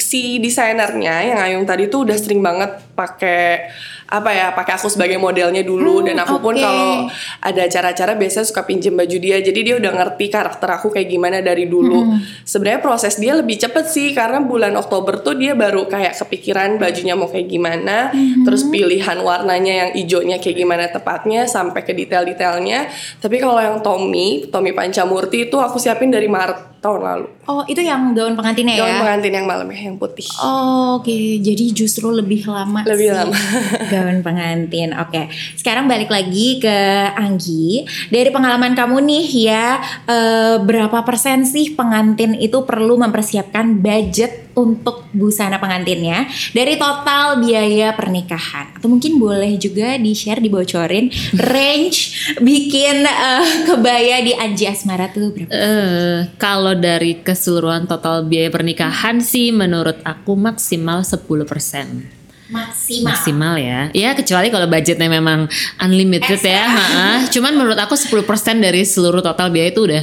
si 0.00 0.40
desainernya 0.40 1.20
yang 1.20 1.38
Ayung 1.38 1.64
tadi 1.68 1.92
tuh 1.92 2.08
udah 2.08 2.16
sering 2.16 2.40
banget 2.40 2.85
pakai 2.96 3.68
apa 4.06 4.30
ya 4.30 4.46
pakai 4.50 4.72
aku 4.74 4.88
sebagai 4.88 5.16
modelnya 5.16 5.60
dulu 5.60 5.98
Hmm, 5.98 6.06
dan 6.06 6.16
aku 6.18 6.38
pun 6.38 6.52
oke. 6.52 6.62
kalau 6.62 7.10
ada 7.38 7.60
acara-acara 7.62 8.14
biasanya 8.14 8.46
suka 8.46 8.62
pinjem 8.62 8.94
baju 8.94 9.16
dia 9.16 9.36
jadi 9.38 9.60
dia 9.62 9.74
udah 9.76 9.92
ngerti 9.94 10.26
karakter 10.26 10.68
aku 10.70 10.88
kayak 10.88 11.06
gimana 11.06 11.38
dari 11.40 11.66
dulu 11.66 12.00
Hmm. 12.06 12.16
sebenarnya 12.40 12.80
proses 12.80 13.14
dia 13.14 13.34
lebih 13.34 13.56
cepet 13.56 13.84
sih 13.84 14.08
karena 14.10 14.40
bulan 14.40 14.72
Oktober 14.74 15.20
tuh 15.20 15.34
dia 15.34 15.52
baru 15.52 15.84
kayak 15.84 16.16
kepikiran 16.16 16.76
bajunya 16.76 17.12
mau 17.12 17.26
kayak 17.26 17.46
gimana 17.46 18.08
Hmm. 18.08 18.42
terus 18.42 18.64
pilihan 18.64 19.18
warnanya 19.18 19.74
yang 19.76 19.90
hijaunya 19.94 20.38
kayak 20.38 20.56
gimana 20.56 20.84
tepatnya 20.86 21.44
sampai 21.44 21.82
ke 21.82 21.92
detail-detailnya 21.92 22.88
tapi 23.18 23.36
kalau 23.36 23.58
yang 23.58 23.76
Tommy 23.78 24.16
Tommy 24.46 24.70
Pancamurti 24.70 25.44
itu 25.44 25.56
aku 25.56 25.76
siapin 25.76 26.08
dari 26.08 26.26
Maret 26.26 26.78
tahun 26.78 27.02
lalu 27.02 27.26
Oh 27.44 27.62
itu 27.64 27.78
yang 27.78 28.10
gaun 28.12 28.34
pengantinnya 28.34 28.74
gaun 28.76 28.86
ya? 28.88 28.98
pengantin 29.00 29.32
yang 29.32 29.44
malam 29.44 29.66
ya 29.66 29.80
yang 29.84 29.96
putih 29.96 30.26
Oh, 30.38 30.84
Oke, 30.96 31.12
jadi 31.38 31.70
justru 31.70 32.08
lebih 32.08 32.46
lama 32.46 32.85
Lebih 32.86 33.08
lama. 33.10 33.34
gaun 33.92 34.22
pengantin. 34.22 34.94
Oke, 34.94 35.26
sekarang 35.58 35.90
balik 35.90 36.06
lagi 36.06 36.62
ke 36.62 36.78
Anggi. 37.18 37.82
Dari 38.08 38.30
pengalaman 38.30 38.78
kamu 38.78 39.02
nih 39.02 39.26
ya, 39.50 39.66
eh, 40.06 40.56
berapa 40.62 41.02
persen 41.02 41.42
sih 41.42 41.74
pengantin 41.74 42.38
itu 42.38 42.62
perlu 42.62 42.94
mempersiapkan 42.94 43.82
budget 43.82 44.46
untuk 44.56 45.04
busana 45.12 45.60
pengantinnya 45.60 46.30
dari 46.54 46.78
total 46.78 47.42
biaya 47.42 47.92
pernikahan? 47.92 48.78
Atau 48.78 48.88
mungkin 48.88 49.18
boleh 49.18 49.58
juga 49.58 49.98
di 49.98 50.14
share, 50.14 50.38
dibocorin 50.38 51.10
range 51.36 52.32
bikin 52.38 53.02
eh, 53.02 53.46
kebaya 53.66 54.22
di 54.22 54.32
Anji 54.32 54.70
Asmara 54.70 55.10
tuh 55.10 55.34
berapa? 55.34 55.50
Eh, 55.50 56.18
kalau 56.38 56.78
dari 56.78 57.18
keseluruhan 57.18 57.90
total 57.90 58.22
biaya 58.24 58.48
pernikahan 58.48 59.18
sih 59.18 59.50
menurut 59.50 59.98
aku 60.06 60.38
maksimal 60.38 61.02
10%. 61.02 62.15
Maksimal. 62.46 63.10
Maksimal 63.10 63.54
ya. 63.58 63.80
Ya 63.90 64.10
kecuali 64.14 64.54
kalau 64.54 64.70
budgetnya 64.70 65.10
memang 65.10 65.50
unlimited 65.82 66.38
ya. 66.38 66.64
ha-ha. 66.70 67.08
Cuman 67.26 67.58
menurut 67.58 67.78
aku 67.78 67.98
10% 67.98 68.22
dari 68.62 68.86
seluruh 68.86 69.20
total 69.20 69.50
biaya 69.50 69.74
itu 69.74 69.82
udah 69.82 70.02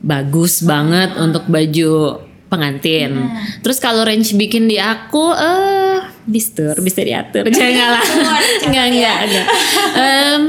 bagus 0.00 0.64
banget 0.64 1.12
untuk 1.20 1.44
baju 1.44 2.24
pengantin. 2.50 3.30
Terus 3.62 3.78
kalau 3.78 4.02
range 4.02 4.34
bikin 4.34 4.66
di 4.66 4.80
aku 4.80 5.30
eh 5.38 6.02
bistur, 6.26 6.74
bisa 6.82 7.00
diatur. 7.06 7.46
Jangan 7.46 7.88
lah. 7.94 8.04
Enggak, 8.66 8.86
enggak, 8.90 9.16
enggak. 9.30 9.46
Em, 9.94 10.42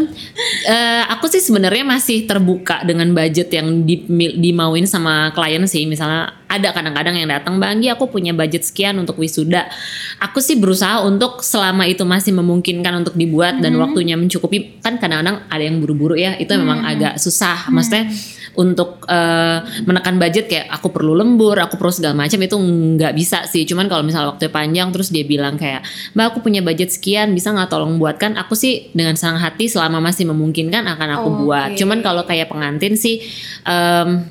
eh, 0.65 1.03
aku 1.13 1.29
sih 1.29 1.41
sebenarnya 1.45 1.85
masih 1.85 2.25
terbuka 2.25 2.81
dengan 2.81 3.13
budget 3.13 3.53
yang 3.53 3.85
di, 3.85 4.01
dimauin 4.37 4.89
sama 4.89 5.29
klien 5.37 5.61
sih. 5.69 5.85
Misalnya 5.85 6.40
ada 6.51 6.75
kadang-kadang 6.75 7.15
yang 7.15 7.31
datang, 7.31 7.63
Bang 7.63 7.79
Anggi 7.79 7.87
aku 7.87 8.11
punya 8.11 8.35
budget 8.35 8.67
sekian 8.67 8.99
untuk 8.99 9.15
wisuda. 9.15 9.71
Aku 10.19 10.43
sih 10.43 10.59
berusaha 10.59 10.99
untuk 11.07 11.39
selama 11.39 11.87
itu 11.87 12.03
masih 12.03 12.35
memungkinkan 12.35 12.91
untuk 12.99 13.15
dibuat 13.15 13.63
dan 13.63 13.79
waktunya 13.79 14.19
mencukupi. 14.19 14.83
Kan 14.83 14.99
kadang-kadang 14.99 15.47
ada 15.47 15.63
yang 15.63 15.79
buru-buru 15.79 16.19
ya, 16.19 16.35
itu 16.35 16.51
memang 16.51 16.83
agak 16.83 17.15
susah. 17.15 17.71
Maksudnya 17.71 18.11
untuk 18.59 19.07
eh, 19.07 19.63
menekan 19.87 20.19
budget 20.19 20.51
kayak 20.51 20.67
aku 20.75 20.91
perlu 20.91 21.15
lembur, 21.15 21.55
aku 21.55 21.79
perlu 21.79 21.95
segala 21.95 22.19
macam 22.19 22.35
itu 22.43 22.59
nggak 22.59 23.13
bisa 23.15 23.47
sih. 23.47 23.63
Cuman 23.63 23.87
kalau 23.87 24.03
misalnya 24.03 24.35
waktu 24.35 24.51
panjang 24.51 24.91
terus 24.91 25.07
dia 25.07 25.23
bilang 25.23 25.55
kayak, 25.55 25.87
Mbak 26.11 26.25
aku 26.35 26.37
punya 26.43 26.59
budget 26.59 26.91
sekian, 26.91 27.31
bisa 27.31 27.55
nggak 27.55 27.71
tolong 27.71 27.95
buatkan? 27.95 28.35
Aku 28.35 28.59
sih 28.59 28.91
dengan 28.91 29.15
senang 29.15 29.39
hati 29.39 29.71
selama 29.71 30.03
masih 30.03 30.27
memungkinkan 30.27 30.83
akan 30.83 31.09
aku 31.15 31.29
Oke. 31.31 31.39
buat. 31.47 31.69
Cuman 31.79 32.03
kalau 32.03 32.27
kayak 32.27 32.51
pengantin 32.51 32.99
sih 32.99 33.23
em, 33.63 34.27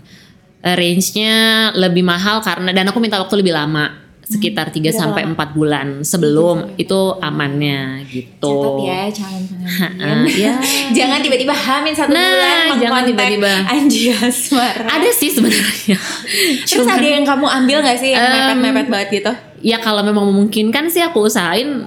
range-nya 0.62 1.34
lebih 1.72 2.04
mahal 2.04 2.40
karena 2.40 2.70
dan 2.70 2.84
aku 2.86 3.00
minta 3.00 3.16
waktu 3.16 3.40
lebih 3.40 3.52
lama 3.52 3.96
sekitar 4.22 4.70
3 4.70 4.78
berapa 4.78 4.94
sampai 4.94 5.22
lama? 5.26 5.34
4 5.50 5.56
bulan 5.58 5.86
sebelum 6.06 6.56
itu 6.78 6.94
amannya 7.18 8.06
gitu. 8.06 8.46
Catat 8.46 8.86
ya 8.86 9.00
calon 9.10 9.42
pengantin. 9.42 10.38
Ya. 10.38 10.54
jangan 10.94 11.18
tiba-tiba 11.18 11.50
hamil 11.50 11.90
satu 11.90 12.14
Nah, 12.14 12.30
bulan 12.30 12.78
jangan 12.78 13.02
tiba-tiba. 13.10 13.52
Anji 13.66 14.14
Asmara. 14.14 14.86
Ada 14.86 15.10
sih 15.10 15.34
sebenarnya. 15.34 15.98
Terus 16.68 16.86
ada 16.86 17.02
yang 17.02 17.26
kamu 17.26 17.42
ambil 17.42 17.82
gak 17.82 17.98
sih 17.98 18.14
yang 18.14 18.22
Em, 18.22 18.54
mepet-mepet 18.54 18.86
banget 18.86 19.08
gitu? 19.18 19.32
ya 19.60 19.76
kalau 19.76 20.00
memang 20.00 20.24
memungkinkan 20.30 20.88
sih 20.88 21.02
aku 21.02 21.26
usahain 21.26 21.84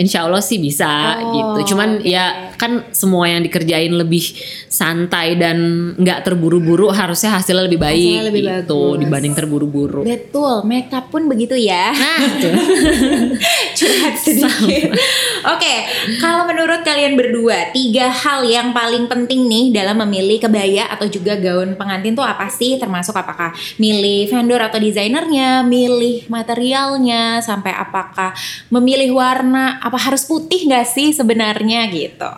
Insya 0.00 0.24
Allah 0.24 0.40
sih 0.40 0.56
bisa 0.56 0.88
Oh, 1.20 1.36
gitu. 1.36 1.74
Cuman 1.76 2.00
ya 2.00 2.50
kan 2.56 2.88
semua 2.92 3.28
yang 3.28 3.44
dikerjain 3.44 3.92
lebih 3.92 4.24
santai 4.66 5.36
dan 5.36 5.56
nggak 5.96 6.24
terburu-buru 6.24 6.88
harusnya 6.88 7.36
hasilnya 7.36 7.68
lebih 7.68 7.80
baik 7.80 8.00
Hasilnya 8.16 8.28
lebih 8.32 8.42
gitu 8.64 8.80
bagus. 8.80 9.00
dibanding 9.04 9.34
terburu-buru. 9.36 10.00
Betul, 10.02 10.64
makeup 10.64 11.12
pun 11.12 11.28
begitu 11.28 11.52
ya. 11.56 11.92
Nah. 11.92 12.20
Curhat 13.78 14.14
sedikit. 14.20 14.92
Oke, 15.46 15.74
kalau 16.20 16.44
menurut 16.44 16.80
kalian 16.84 17.16
berdua, 17.16 17.72
tiga 17.72 18.08
hal 18.08 18.44
yang 18.44 18.72
paling 18.72 19.08
penting 19.08 19.48
nih 19.48 19.72
dalam 19.72 20.00
memilih 20.04 20.40
kebaya 20.40 20.88
atau 20.92 21.08
juga 21.08 21.36
gaun 21.36 21.76
pengantin 21.76 22.16
tuh 22.16 22.24
apa 22.24 22.48
sih? 22.48 22.76
Termasuk 22.76 23.12
apakah 23.16 23.52
milih 23.76 24.28
vendor 24.28 24.60
atau 24.60 24.76
desainernya, 24.80 25.64
milih 25.64 26.28
materialnya, 26.28 27.40
sampai 27.40 27.72
apakah 27.72 28.32
memilih 28.68 29.16
warna, 29.16 29.80
apa 29.90 29.98
harus 29.98 30.22
putih 30.22 30.70
nggak 30.70 30.86
sih 30.86 31.10
sebenarnya 31.10 31.90
gitu? 31.90 32.30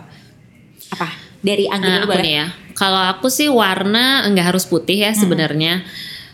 Apa? 0.97 1.09
Dari 1.45 1.69
Anggi 1.69 1.93
Nah, 1.93 2.09
boleh? 2.09 2.25
nih 2.25 2.35
ya. 2.41 2.47
Kalau 2.73 3.03
aku 3.13 3.29
sih 3.29 3.53
warna 3.53 4.25
nggak 4.33 4.57
harus 4.57 4.65
putih 4.65 5.05
ya 5.05 5.13
sebenarnya. 5.13 5.85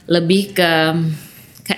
Lebih 0.07 0.55
ke 0.55 0.73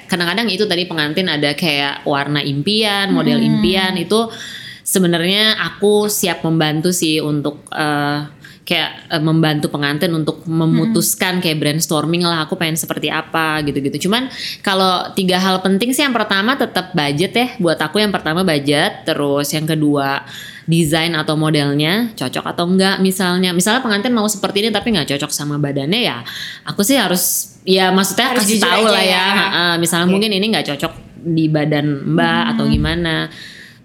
kadang-kadang 0.06 0.46
itu 0.52 0.68
tadi 0.68 0.84
pengantin 0.86 1.26
ada 1.26 1.56
kayak 1.56 2.04
warna 2.06 2.44
impian, 2.44 3.10
model 3.10 3.40
impian 3.42 3.96
itu 3.98 4.30
sebenarnya 4.84 5.58
aku 5.58 6.06
siap 6.06 6.44
membantu 6.46 6.92
sih 6.94 7.18
untuk 7.18 7.66
eh, 7.74 8.20
kayak 8.64 9.10
eh, 9.10 9.22
membantu 9.22 9.72
pengantin 9.72 10.12
untuk 10.14 10.44
memutuskan 10.46 11.42
kayak 11.42 11.58
brainstorming 11.58 12.22
lah 12.22 12.44
aku 12.46 12.54
pengen 12.54 12.78
seperti 12.78 13.08
apa 13.10 13.60
gitu-gitu. 13.66 14.08
Cuman 14.08 14.30
kalau 14.62 15.10
tiga 15.16 15.40
hal 15.40 15.60
penting 15.64 15.90
sih 15.90 16.04
yang 16.04 16.14
pertama 16.14 16.54
tetap 16.54 16.92
budget 16.94 17.32
ya. 17.34 17.46
Buat 17.58 17.80
aku 17.82 17.98
yang 17.98 18.12
pertama 18.14 18.46
budget, 18.46 19.04
terus 19.08 19.50
yang 19.50 19.66
kedua 19.66 20.24
desain 20.70 21.10
atau 21.18 21.34
modelnya 21.34 22.14
cocok 22.14 22.46
atau 22.54 22.70
enggak 22.70 23.02
misalnya 23.02 23.50
misalnya 23.50 23.82
pengantin 23.82 24.14
mau 24.14 24.30
seperti 24.30 24.62
ini 24.62 24.70
tapi 24.70 24.94
nggak 24.94 25.18
cocok 25.18 25.30
sama 25.34 25.58
badannya 25.58 25.98
ya 25.98 26.22
aku 26.62 26.86
sih 26.86 26.94
harus 26.94 27.56
ya 27.66 27.90
maksudnya 27.90 28.38
Harus 28.38 28.46
kasih 28.46 28.62
tahu 28.62 28.86
lah 28.86 29.02
ya, 29.02 29.18
ya. 29.18 29.26
Ha-ha. 29.34 29.64
misalnya 29.82 30.06
Oke. 30.06 30.12
mungkin 30.14 30.30
ini 30.30 30.46
nggak 30.54 30.66
cocok 30.70 30.92
di 31.20 31.50
badan 31.50 32.14
mbak 32.14 32.44
atau 32.56 32.64
gimana 32.70 33.26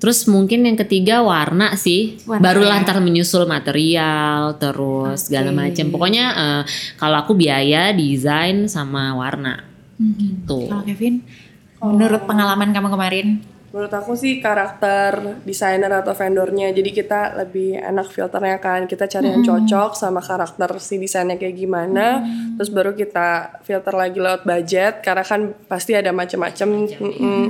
terus 0.06 0.30
mungkin 0.30 0.70
yang 0.70 0.78
ketiga 0.78 1.26
warna 1.26 1.74
sih 1.74 2.22
Warna 2.30 2.46
barulah 2.46 2.78
ya. 2.86 3.02
menyusul 3.02 3.50
material 3.50 4.54
terus 4.62 5.26
segala 5.26 5.50
Oke. 5.50 5.58
macam 5.58 5.86
pokoknya 5.90 6.26
eh, 6.38 6.62
kalau 7.02 7.18
aku 7.26 7.34
biaya 7.34 7.90
desain 7.90 8.70
sama 8.70 9.18
warna 9.18 9.66
gitu 9.98 10.70
Kalau 10.70 10.86
Kevin, 10.86 11.26
menurut 11.82 12.22
pengalaman 12.30 12.70
kamu 12.76 12.88
kemarin, 12.94 13.28
Menurut 13.76 13.92
aku 13.92 14.16
sih 14.16 14.40
karakter 14.40 15.44
desainer 15.44 15.92
atau 15.92 16.16
vendornya. 16.16 16.72
Jadi 16.72 16.96
kita 16.96 17.36
lebih 17.44 17.76
enak 17.76 18.08
filternya 18.08 18.56
kan. 18.64 18.88
Kita 18.88 19.04
cari 19.04 19.36
yang 19.36 19.44
cocok 19.44 20.00
sama 20.00 20.24
karakter 20.24 20.80
si 20.80 20.96
desainnya 20.96 21.36
kayak 21.36 21.60
gimana. 21.60 22.24
Terus 22.56 22.72
baru 22.72 22.96
kita 22.96 23.60
filter 23.68 23.92
lagi 23.92 24.16
lewat 24.16 24.48
budget. 24.48 25.04
Karena 25.04 25.28
kan 25.28 25.52
pasti 25.68 25.92
ada 25.92 26.16
macam-macam. 26.16 26.88
Mm-mm. 26.88 27.44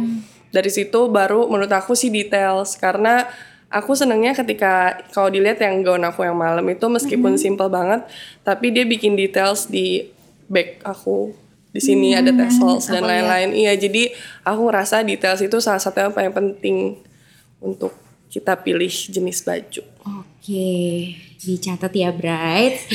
Dari 0.56 0.72
situ 0.72 1.12
baru 1.12 1.52
menurut 1.52 1.72
aku 1.76 1.92
sih 2.00 2.08
details. 2.08 2.80
Karena 2.80 3.28
aku 3.68 3.92
senengnya 3.92 4.32
ketika 4.32 5.04
kalau 5.12 5.28
dilihat 5.28 5.60
yang 5.60 5.84
gaun 5.84 6.08
aku 6.08 6.24
yang 6.24 6.40
malam 6.40 6.64
itu 6.72 6.88
meskipun 6.88 7.36
simple 7.36 7.68
banget. 7.68 8.08
Tapi 8.48 8.72
dia 8.72 8.88
bikin 8.88 9.20
details 9.20 9.68
di 9.68 10.08
back 10.48 10.80
aku 10.88 11.36
di 11.76 11.84
sini 11.84 12.16
ada 12.16 12.32
tassels 12.32 12.88
dan 12.88 13.04
lain-lain. 13.04 13.52
Iya, 13.52 13.76
jadi 13.76 14.16
aku 14.48 14.72
ngerasa 14.72 15.04
details 15.04 15.44
itu 15.44 15.60
salah 15.60 15.84
satu 15.84 16.08
yang 16.08 16.16
paling 16.16 16.32
penting 16.32 17.04
untuk 17.60 17.92
kita 18.32 18.56
pilih 18.56 18.88
jenis 18.88 19.44
baju. 19.44 19.84
oke 20.08 20.36
Oke, 20.46 21.18
dicatat 21.46 21.94
ya 21.94 22.10
Bright. 22.10 22.90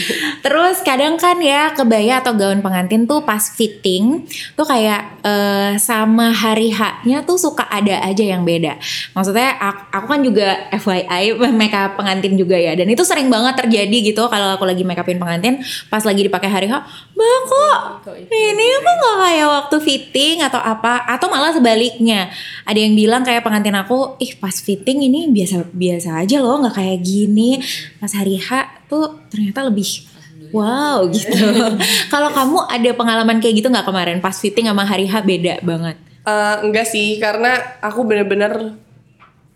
Terus 0.45 0.83
kadang 0.83 1.14
kan 1.14 1.38
ya 1.38 1.71
kebaya 1.71 2.19
atau 2.19 2.35
gaun 2.35 2.59
pengantin 2.59 3.07
tuh 3.07 3.23
pas 3.23 3.40
fitting 3.40 4.26
tuh 4.59 4.66
kayak 4.66 5.23
eh, 5.23 5.73
sama 5.78 6.35
hari 6.35 6.75
H-nya 6.75 7.23
tuh 7.23 7.38
suka 7.38 7.71
ada 7.71 8.02
aja 8.02 8.26
yang 8.26 8.42
beda. 8.42 8.76
Maksudnya 9.14 9.54
aku, 9.62 9.80
aku 9.95 10.07
kan 10.11 10.21
juga 10.26 10.49
FYI 10.75 11.38
makeup 11.61 11.95
pengantin 11.95 12.35
juga 12.35 12.59
ya 12.59 12.75
dan 12.75 12.90
itu 12.90 13.07
sering 13.07 13.30
banget 13.30 13.62
terjadi 13.62 13.97
gitu 14.11 14.26
kalau 14.26 14.59
aku 14.59 14.66
lagi 14.66 14.83
makeupin 14.83 15.23
pengantin 15.23 15.62
pas 15.87 16.02
lagi 16.02 16.26
dipakai 16.26 16.50
hari 16.50 16.66
H, 16.66 16.75
"Mbak 17.14 17.38
kok 17.47 17.80
ini 18.19 18.66
apa 18.80 18.90
nggak 18.90 19.16
kayak 19.23 19.49
waktu 19.49 19.76
fitting 19.78 20.37
atau 20.42 20.59
apa?" 20.59 21.07
Atau 21.07 21.30
malah 21.30 21.54
sebaliknya. 21.54 22.33
Ada 22.66 22.78
yang 22.83 22.99
bilang 22.99 23.23
kayak 23.23 23.47
pengantin 23.47 23.76
aku, 23.78 24.19
"Ih, 24.19 24.35
pas 24.40 24.57
fitting 24.59 25.07
ini 25.07 25.30
biasa 25.30 25.71
biasa 25.71 26.25
aja 26.25 26.42
loh, 26.42 26.59
nggak 26.64 26.75
kayak 26.75 26.99
gini." 27.04 27.61
Pas 28.00 28.11
hari 28.16 28.39
H 28.40 28.85
tuh 28.88 29.20
ternyata 29.28 29.68
lebih 29.68 30.09
wow 30.50 31.06
gitu. 31.12 31.30
Kalau 32.12 32.32
kamu 32.35 32.59
ada 32.66 32.90
pengalaman 32.97 33.38
kayak 33.38 33.62
gitu 33.62 33.68
nggak 33.70 33.87
kemarin 33.87 34.18
pas 34.18 34.35
fitting 34.35 34.66
sama 34.66 34.82
hari 34.82 35.06
H 35.06 35.23
beda 35.23 35.62
banget? 35.62 35.97
Eh, 36.20 36.56
enggak 36.64 36.85
sih, 36.85 37.16
karena 37.16 37.56
aku 37.80 38.04
bener-bener 38.04 38.76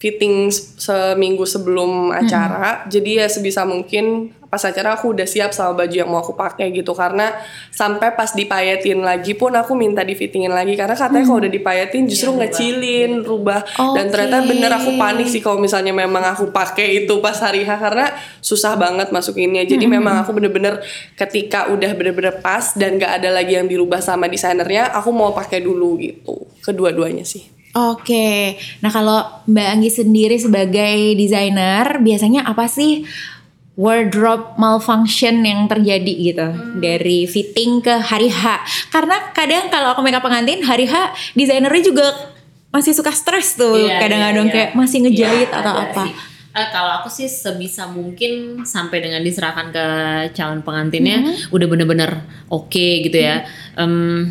fitting 0.05 0.53
se- 0.53 0.77
seminggu 0.77 1.49
sebelum 1.49 2.13
acara. 2.13 2.85
Jadi 2.85 3.17
ya 3.17 3.25
sebisa 3.25 3.65
mungkin 3.65 4.05
pas 4.45 4.63
acara 4.63 4.95
aku 4.95 5.11
udah 5.11 5.27
siap 5.27 5.51
sama 5.51 5.75
baju 5.75 5.91
yang 5.91 6.07
mau 6.07 6.21
aku 6.21 6.31
pakai 6.33 6.71
gitu. 6.71 6.93
Karena 6.93 7.33
sampai 7.71 8.13
pas 8.13 8.31
dipayetin 8.31 9.01
lagi 9.01 9.33
pun 9.33 9.51
aku 9.51 9.73
minta 9.75 10.05
di 10.05 10.13
fittingin 10.13 10.53
lagi 10.53 10.77
karena 10.77 10.95
katanya 10.95 11.25
kalau 11.25 11.41
udah 11.41 11.51
dipayetin 11.51 12.05
justru 12.07 12.31
ngecilin, 12.39 13.25
rubah. 13.25 13.65
Dan 13.97 14.13
ternyata 14.13 14.37
bener 14.47 14.71
aku 14.71 14.91
panik 14.95 15.27
sih 15.27 15.41
kalau 15.41 15.59
misalnya 15.59 15.91
memang 15.91 16.23
aku 16.23 16.53
pakai 16.53 17.01
itu 17.01 17.19
pas 17.19 17.35
hari 17.35 17.65
H 17.65 17.81
karena 17.81 18.13
susah 18.39 18.77
banget 18.77 19.09
masukinnya. 19.11 19.65
Jadi 19.65 19.85
memang 19.91 20.15
aku 20.21 20.31
bener-bener 20.33 20.79
ketika 21.15 21.67
udah 21.67 21.91
bener-bener 21.91 22.39
pas 22.39 22.75
dan 22.75 22.95
gak 22.95 23.19
ada 23.19 23.33
lagi 23.33 23.55
yang 23.55 23.67
dirubah 23.67 23.99
sama 23.99 24.29
desainernya, 24.29 24.93
aku 24.93 25.11
mau 25.11 25.33
pakai 25.33 25.59
dulu 25.59 25.97
gitu. 25.99 26.47
Kedua-duanya 26.61 27.25
sih. 27.25 27.64
Oke, 27.75 28.55
nah 28.79 28.89
kalau 28.89 29.19
Mbak 29.45 29.67
Anggi 29.69 29.91
sendiri 29.91 30.39
sebagai 30.39 30.95
desainer 31.13 31.99
biasanya 31.99 32.47
apa 32.47 32.71
sih 32.71 33.03
wardrobe 33.75 34.55
malfunction 34.55 35.43
yang 35.43 35.67
terjadi 35.67 36.13
gitu 36.15 36.49
dari 36.79 37.27
fitting 37.27 37.83
ke 37.83 37.99
hari 37.99 38.31
H? 38.31 38.63
Karena 38.89 39.35
kadang 39.35 39.67
kalau 39.69 39.91
aku 39.91 40.01
makeup 40.01 40.23
pengantin 40.23 40.63
hari 40.63 40.87
H 40.87 40.95
desainernya 41.35 41.83
juga 41.83 42.07
masih 42.71 42.91
suka 42.91 43.11
stres 43.11 43.55
tuh 43.55 43.75
Iya, 43.77 43.99
kadang-kadang 43.99 44.47
iya, 44.47 44.51
iya. 44.51 44.55
kayak 44.55 44.71
masih 44.75 44.99
ngejahit 45.03 45.49
Iya, 45.51 45.59
atau 45.59 45.75
apa. 45.75 46.03
sih. 46.07 46.13
Eh, 46.55 46.69
kalau 46.71 46.93
aku 47.03 47.11
sih 47.11 47.27
sebisa 47.27 47.91
mungkin 47.91 48.63
sampai 48.63 49.03
dengan 49.03 49.19
diserahkan 49.19 49.75
ke 49.75 49.87
calon 50.31 50.63
pengantinnya 50.63 51.19
Mm-hmm. 51.19 51.51
udah 51.51 51.67
bener-bener 51.67 52.11
oke 52.47 52.87
gitu 53.03 53.19
ya. 53.19 53.43
Em, 53.75 54.31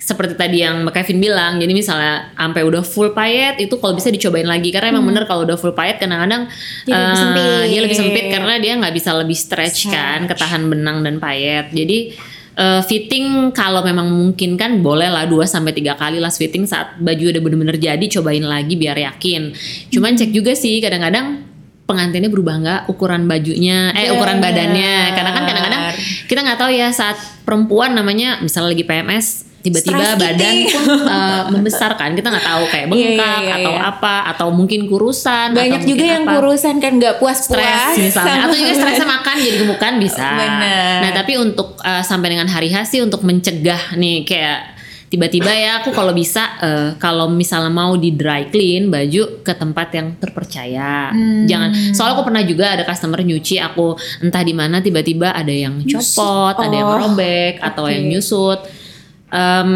seperti 0.00 0.32
tadi 0.32 0.64
yang 0.64 0.88
Mbak 0.88 0.96
Kevin 0.96 1.18
bilang, 1.20 1.52
jadi 1.60 1.72
misalnya 1.76 2.32
sampai 2.32 2.64
udah 2.64 2.80
full 2.80 3.12
payet 3.12 3.60
itu 3.60 3.76
kalau 3.76 3.92
bisa 3.92 4.08
dicobain 4.08 4.48
lagi 4.48 4.72
karena 4.72 4.96
emang 4.96 5.04
bener 5.04 5.28
kalau 5.28 5.44
udah 5.44 5.60
full 5.60 5.76
payet 5.76 6.00
kadang-kadang 6.00 6.48
Dia 6.88 6.96
lebih 6.96 7.20
sempit. 7.20 7.64
dia 7.68 7.80
lebih 7.84 7.98
sempit 8.00 8.24
karena 8.32 8.54
dia 8.56 8.72
nggak 8.80 8.94
bisa 8.96 9.12
lebih 9.12 9.36
stretch 9.36 9.92
kan, 9.92 10.24
ketahan 10.24 10.64
benang 10.72 11.04
dan 11.04 11.20
payet. 11.20 11.68
Jadi 11.76 12.16
eh, 12.56 12.80
fitting 12.88 13.52
kalau 13.52 13.84
memang 13.84 14.08
mungkin 14.08 14.56
kan 14.56 14.80
boleh 14.80 15.12
lah 15.12 15.28
2 15.28 15.44
sampai 15.44 15.76
tiga 15.76 15.92
kali 16.00 16.16
last 16.16 16.40
fitting 16.40 16.64
saat 16.64 16.96
baju 16.96 17.36
udah 17.36 17.40
bener-bener 17.44 17.76
jadi 17.76 18.06
cobain 18.08 18.42
lagi 18.42 18.80
biar 18.80 18.96
yakin. 18.96 19.52
Cuman 19.92 20.16
cek 20.16 20.32
juga 20.32 20.56
sih 20.56 20.80
kadang-kadang 20.80 21.44
pengantinnya 21.84 22.30
berubah 22.30 22.54
nggak 22.62 22.80
ukuran 22.86 23.26
bajunya 23.26 23.90
eh 23.98 24.14
ukuran 24.14 24.38
badannya 24.38 25.10
karena 25.10 25.30
kan 25.34 25.42
kadang-kadang 25.42 25.82
kita 26.30 26.40
nggak 26.46 26.58
tahu 26.62 26.70
ya 26.70 26.88
saat 26.94 27.18
perempuan 27.42 27.98
namanya 27.98 28.38
misalnya 28.38 28.78
lagi 28.78 28.86
PMS 28.86 29.49
tiba-tiba 29.60 30.00
Stress 30.00 30.16
badan 30.16 30.54
pun 30.72 30.84
uh, 31.04 31.42
membesar 31.52 31.90
kan 32.00 32.16
kita 32.16 32.32
nggak 32.32 32.46
tahu 32.48 32.62
kayak 32.72 32.86
Iya, 32.88 32.92
bengkak 32.92 33.40
iya, 33.40 33.44
iya, 33.44 33.54
atau 33.60 33.72
iya. 33.76 33.82
apa 33.92 34.14
atau 34.32 34.48
mungkin 34.50 34.80
kurusan 34.88 35.48
Banyak 35.52 35.82
juga 35.84 36.04
yang 36.04 36.24
apa. 36.24 36.32
kurusan 36.40 36.74
kan 36.80 36.92
nggak 36.96 37.14
puas-puas. 37.20 37.92
Stres 37.92 37.96
misalnya. 38.00 38.48
Atau 38.48 38.56
juga 38.56 38.72
stresnya 38.72 39.08
makan 39.20 39.36
jadi 39.36 39.56
gemukan 39.60 39.92
bisa. 40.00 40.28
Bener. 40.32 40.96
nah 41.04 41.10
tapi 41.12 41.32
untuk 41.36 41.76
uh, 41.80 42.02
sampai 42.02 42.28
dengan 42.32 42.48
hari 42.48 42.72
H 42.72 42.88
sih 42.88 43.00
untuk 43.04 43.20
mencegah 43.20 43.94
nih 43.94 44.24
kayak 44.24 44.60
tiba-tiba 45.10 45.50
ya 45.50 45.82
aku 45.82 45.90
kalau 45.90 46.14
bisa 46.14 46.54
uh, 46.62 46.94
kalau 46.94 47.26
misalnya 47.26 47.66
mau 47.66 47.98
di 47.98 48.14
dry 48.14 48.46
clean 48.46 48.88
baju 48.88 49.42
ke 49.42 49.52
tempat 49.52 49.88
yang 49.92 50.14
terpercaya. 50.16 51.10
Hmm. 51.10 51.44
jangan. 51.50 51.70
Soalnya 51.92 52.14
aku 52.14 52.24
pernah 52.30 52.42
juga 52.46 52.78
ada 52.78 52.86
customer 52.86 53.20
nyuci 53.20 53.58
aku 53.58 53.98
entah 54.22 54.40
di 54.46 54.54
mana 54.54 54.78
tiba-tiba 54.78 55.34
ada 55.34 55.50
yang 55.50 55.82
copot 55.82 56.54
ada 56.56 56.72
yang 56.72 56.88
Oh, 56.88 56.96
robek 56.96 57.58
atau 57.60 57.90
yang 57.90 58.06
nyusut 58.08 58.62
Em, 59.30 59.72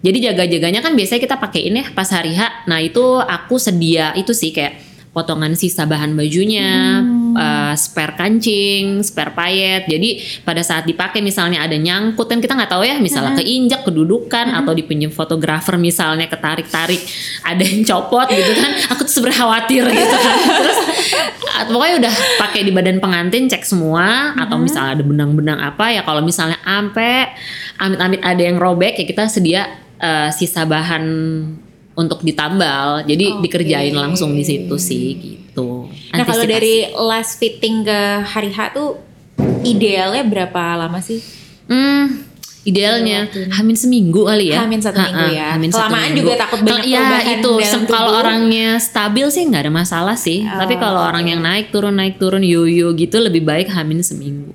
jadi 0.00 0.32
jaga-jaganya 0.32 0.80
kan 0.80 0.96
biasanya 0.96 1.20
kita 1.20 1.36
pakein 1.36 1.76
ya 1.76 1.86
pas 1.92 2.08
hari 2.08 2.32
H. 2.32 2.66
Nah 2.66 2.80
itu 2.80 3.20
aku 3.20 3.60
sedia 3.60 4.16
itu 4.16 4.32
sih 4.32 4.50
kayak 4.50 4.90
potongan 5.10 5.58
sisa 5.58 5.90
bahan 5.90 6.14
bajunya, 6.14 7.02
eh, 7.34 7.74
spare 7.74 8.14
kancing, 8.14 9.02
spare 9.02 9.34
payet. 9.34 9.90
Jadi 9.90 10.40
pada 10.46 10.62
saat 10.62 10.86
dipakai 10.86 11.18
misalnya 11.18 11.66
ada 11.66 11.74
nyangkut 11.74 12.30
kan 12.30 12.38
kita 12.38 12.54
nggak 12.54 12.70
tahu 12.70 12.86
ya, 12.86 12.96
misalnya 13.02 13.34
keinjak, 13.42 13.82
kedudukan 13.82 14.54
atau 14.54 14.70
dipinjam 14.70 15.10
fotografer 15.10 15.74
misalnya 15.82 16.30
ketarik-tarik, 16.30 17.02
ada 17.42 17.62
yang 17.62 17.82
copot 17.82 18.30
gitu 18.30 18.52
kan. 18.54 18.70
Aku 18.94 19.02
tuh 19.02 19.14
sebenarnya 19.18 19.40
khawatir 19.42 19.82
gitu 19.90 20.16
kan. 20.16 20.36
Terus 20.62 20.78
ah, 21.58 21.64
pokoknya 21.66 21.94
udah 22.06 22.14
pakai 22.46 22.60
di 22.62 22.70
badan 22.70 22.98
pengantin 23.02 23.50
cek 23.50 23.66
semua 23.66 24.38
atau 24.38 24.62
misalnya 24.62 25.02
ada 25.02 25.04
benang-benang 25.04 25.58
apa 25.58 25.90
ya 25.90 26.06
kalau 26.06 26.22
misalnya 26.22 26.56
ampe 26.62 27.34
amit-amit 27.80 28.20
ada 28.20 28.42
yang 28.42 28.56
robek 28.56 28.94
ya 28.94 29.04
kita 29.04 29.24
sedia 29.26 29.62
eh, 29.96 30.28
sisa 30.30 30.62
bahan 30.62 31.04
untuk 31.92 32.20
ditambal. 32.20 33.02
Jadi 33.02 33.26
Oke. 33.30 33.40
dikerjain 33.42 33.92
langsung 33.92 34.32
di 34.32 34.44
situ 34.44 34.76
sih 34.76 35.06
gitu. 35.16 35.88
Nah 36.12 36.22
kalau 36.22 36.44
dari 36.44 36.86
last 36.94 37.36
fitting 37.36 37.82
ke 37.82 37.98
hari 38.22 38.48
H 38.50 38.72
tuh 38.72 39.00
idealnya 39.62 40.22
berapa 40.22 40.76
lama 40.78 41.00
sih? 41.00 41.20
Hmm, 41.64 42.24
idealnya 42.62 43.24
hamin 43.52 43.76
seminggu 43.76 44.24
kali 44.24 44.52
ya. 44.52 44.60
Hamin 44.60 44.80
satu 44.80 44.96
Ha-ha, 44.96 45.08
minggu 45.08 45.26
ya. 45.32 45.46
hamin 45.54 45.70
Kelamaan 45.70 46.02
minggu. 46.04 46.18
juga 46.18 46.32
takut 46.36 46.58
banyak 46.60 46.84
Iya, 46.84 47.00
perubahan 47.00 47.26
itu. 47.32 47.52
Kalau 47.86 48.10
orangnya 48.14 48.68
stabil 48.76 49.26
sih 49.28 49.42
nggak 49.46 49.62
ada 49.64 49.72
masalah 49.72 50.16
sih. 50.16 50.44
Tapi 50.44 50.74
Oh, 50.76 50.80
kalau 50.80 51.00
orang 51.00 51.24
yang 51.24 51.40
naik 51.40 51.72
turun 51.72 51.96
naik 51.96 52.20
turun 52.20 52.44
yoyo 52.44 52.92
gitu 52.92 53.16
lebih 53.16 53.40
baik 53.42 53.68
hamin 53.68 54.04
seminggu. 54.04 54.52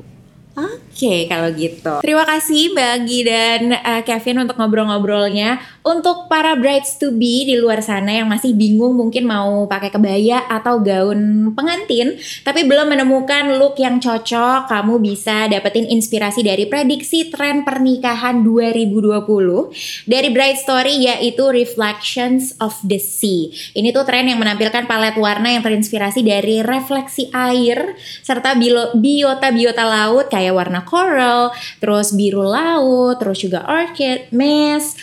Oke 0.96 1.28
kalau 1.28 1.52
gitu. 1.52 2.00
Terima 2.00 2.24
kasih 2.24 2.72
Mbak 2.72 2.96
dan 3.28 3.62
uh, 3.76 4.02
Kevin 4.08 4.48
untuk 4.48 4.56
ngobrol-ngobrolnya. 4.56 5.60
Untuk 5.86 6.26
para 6.26 6.58
brides 6.58 6.98
to 6.98 7.14
be 7.14 7.46
di 7.46 7.62
luar 7.62 7.78
sana 7.86 8.10
yang 8.10 8.26
masih 8.26 8.58
bingung 8.58 8.98
mungkin 8.98 9.30
mau 9.30 9.70
pakai 9.70 9.94
kebaya 9.94 10.42
atau 10.50 10.82
gaun 10.82 11.54
pengantin, 11.54 12.18
tapi 12.42 12.66
belum 12.66 12.90
menemukan 12.90 13.62
look 13.62 13.78
yang 13.78 14.02
cocok, 14.02 14.66
kamu 14.66 14.98
bisa 14.98 15.46
dapetin 15.46 15.86
inspirasi 15.86 16.42
dari 16.42 16.66
prediksi 16.66 17.30
tren 17.30 17.62
pernikahan 17.62 18.42
2020 18.42 20.10
dari 20.10 20.34
Bride 20.34 20.58
Story 20.58 21.06
yaitu 21.06 21.54
Reflections 21.54 22.58
of 22.58 22.74
the 22.82 22.98
Sea. 22.98 23.54
Ini 23.78 23.94
tuh 23.94 24.10
tren 24.10 24.26
yang 24.26 24.42
menampilkan 24.42 24.90
palet 24.90 25.14
warna 25.22 25.54
yang 25.54 25.62
terinspirasi 25.62 26.26
dari 26.26 26.66
refleksi 26.66 27.30
air 27.30 27.94
serta 28.26 28.58
biota-biota 28.98 29.86
laut 29.86 30.34
kayak 30.34 30.58
warna 30.58 30.82
coral, 30.82 31.54
terus 31.78 32.10
biru 32.18 32.42
laut, 32.42 33.22
terus 33.22 33.38
juga 33.38 33.70
orchid, 33.70 34.34
mist, 34.34 34.98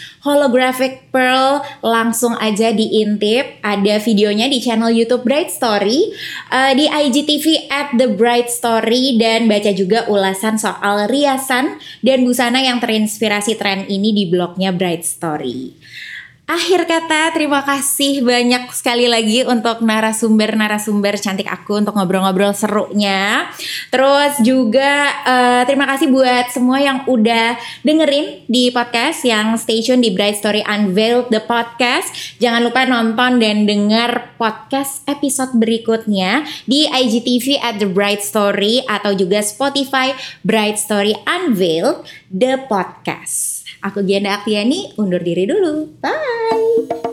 holographic 0.72 1.12
pearl. 1.12 1.60
Langsung 1.84 2.32
aja 2.40 2.72
diintip, 2.72 3.60
ada 3.60 4.00
videonya 4.00 4.48
di 4.48 4.58
channel 4.58 4.88
YouTube 4.88 5.28
Bright 5.28 5.52
Story, 5.52 6.10
eh, 6.48 6.72
di 6.72 6.88
IGTV 6.88 7.68
at 7.68 7.92
The 7.94 8.08
Bright 8.16 8.48
Story 8.48 9.20
dan 9.20 9.46
baca 9.46 9.70
juga 9.76 10.08
ulasan 10.08 10.56
soal 10.56 11.06
riasan 11.12 11.76
dan 12.00 12.24
busana 12.24 12.64
yang 12.64 12.80
terinspirasi 12.80 13.60
tren 13.60 13.84
ini 13.86 14.16
di 14.16 14.24
blognya 14.26 14.72
Bright 14.72 15.04
Story. 15.04 15.76
Akhir 16.42 16.90
kata, 16.90 17.30
terima 17.30 17.62
kasih 17.62 18.26
banyak 18.26 18.66
sekali 18.74 19.06
lagi 19.06 19.46
untuk 19.46 19.78
narasumber-narasumber 19.78 21.14
cantik 21.14 21.46
aku 21.46 21.78
untuk 21.78 21.94
ngobrol-ngobrol 21.94 22.50
serunya. 22.50 23.46
Terus 23.94 24.42
juga 24.42 25.22
eh, 25.22 25.62
terima 25.70 25.86
kasih 25.86 26.10
buat 26.10 26.50
semua 26.50 26.82
yang 26.82 27.06
udah 27.06 27.54
dengerin 27.86 28.42
di 28.50 28.74
podcast 28.74 29.22
yang 29.22 29.54
stay 29.54 29.86
tune 29.86 30.02
di 30.02 30.10
Bright 30.10 30.42
Story 30.42 30.66
Unveiled 30.66 31.30
the 31.30 31.38
podcast. 31.46 32.10
Jangan 32.42 32.66
lupa 32.66 32.90
nonton 32.90 33.38
dan 33.38 33.62
dengar 33.62 34.34
podcast 34.34 35.06
episode 35.06 35.54
berikutnya 35.54 36.42
di 36.66 36.90
IGTV 36.90 37.62
at 37.62 37.78
The 37.78 37.86
Bright 37.86 38.26
Story 38.26 38.82
atau 38.90 39.14
juga 39.14 39.46
Spotify 39.46 40.10
Bright 40.42 40.74
Story 40.74 41.14
Unveiled 41.22 42.02
the 42.34 42.58
podcast. 42.66 43.51
Aku 43.80 44.04
Gianda 44.04 44.36
Aktiani 44.36 44.92
undur 45.00 45.24
diri 45.24 45.48
dulu. 45.48 45.96
Bye. 46.04 47.11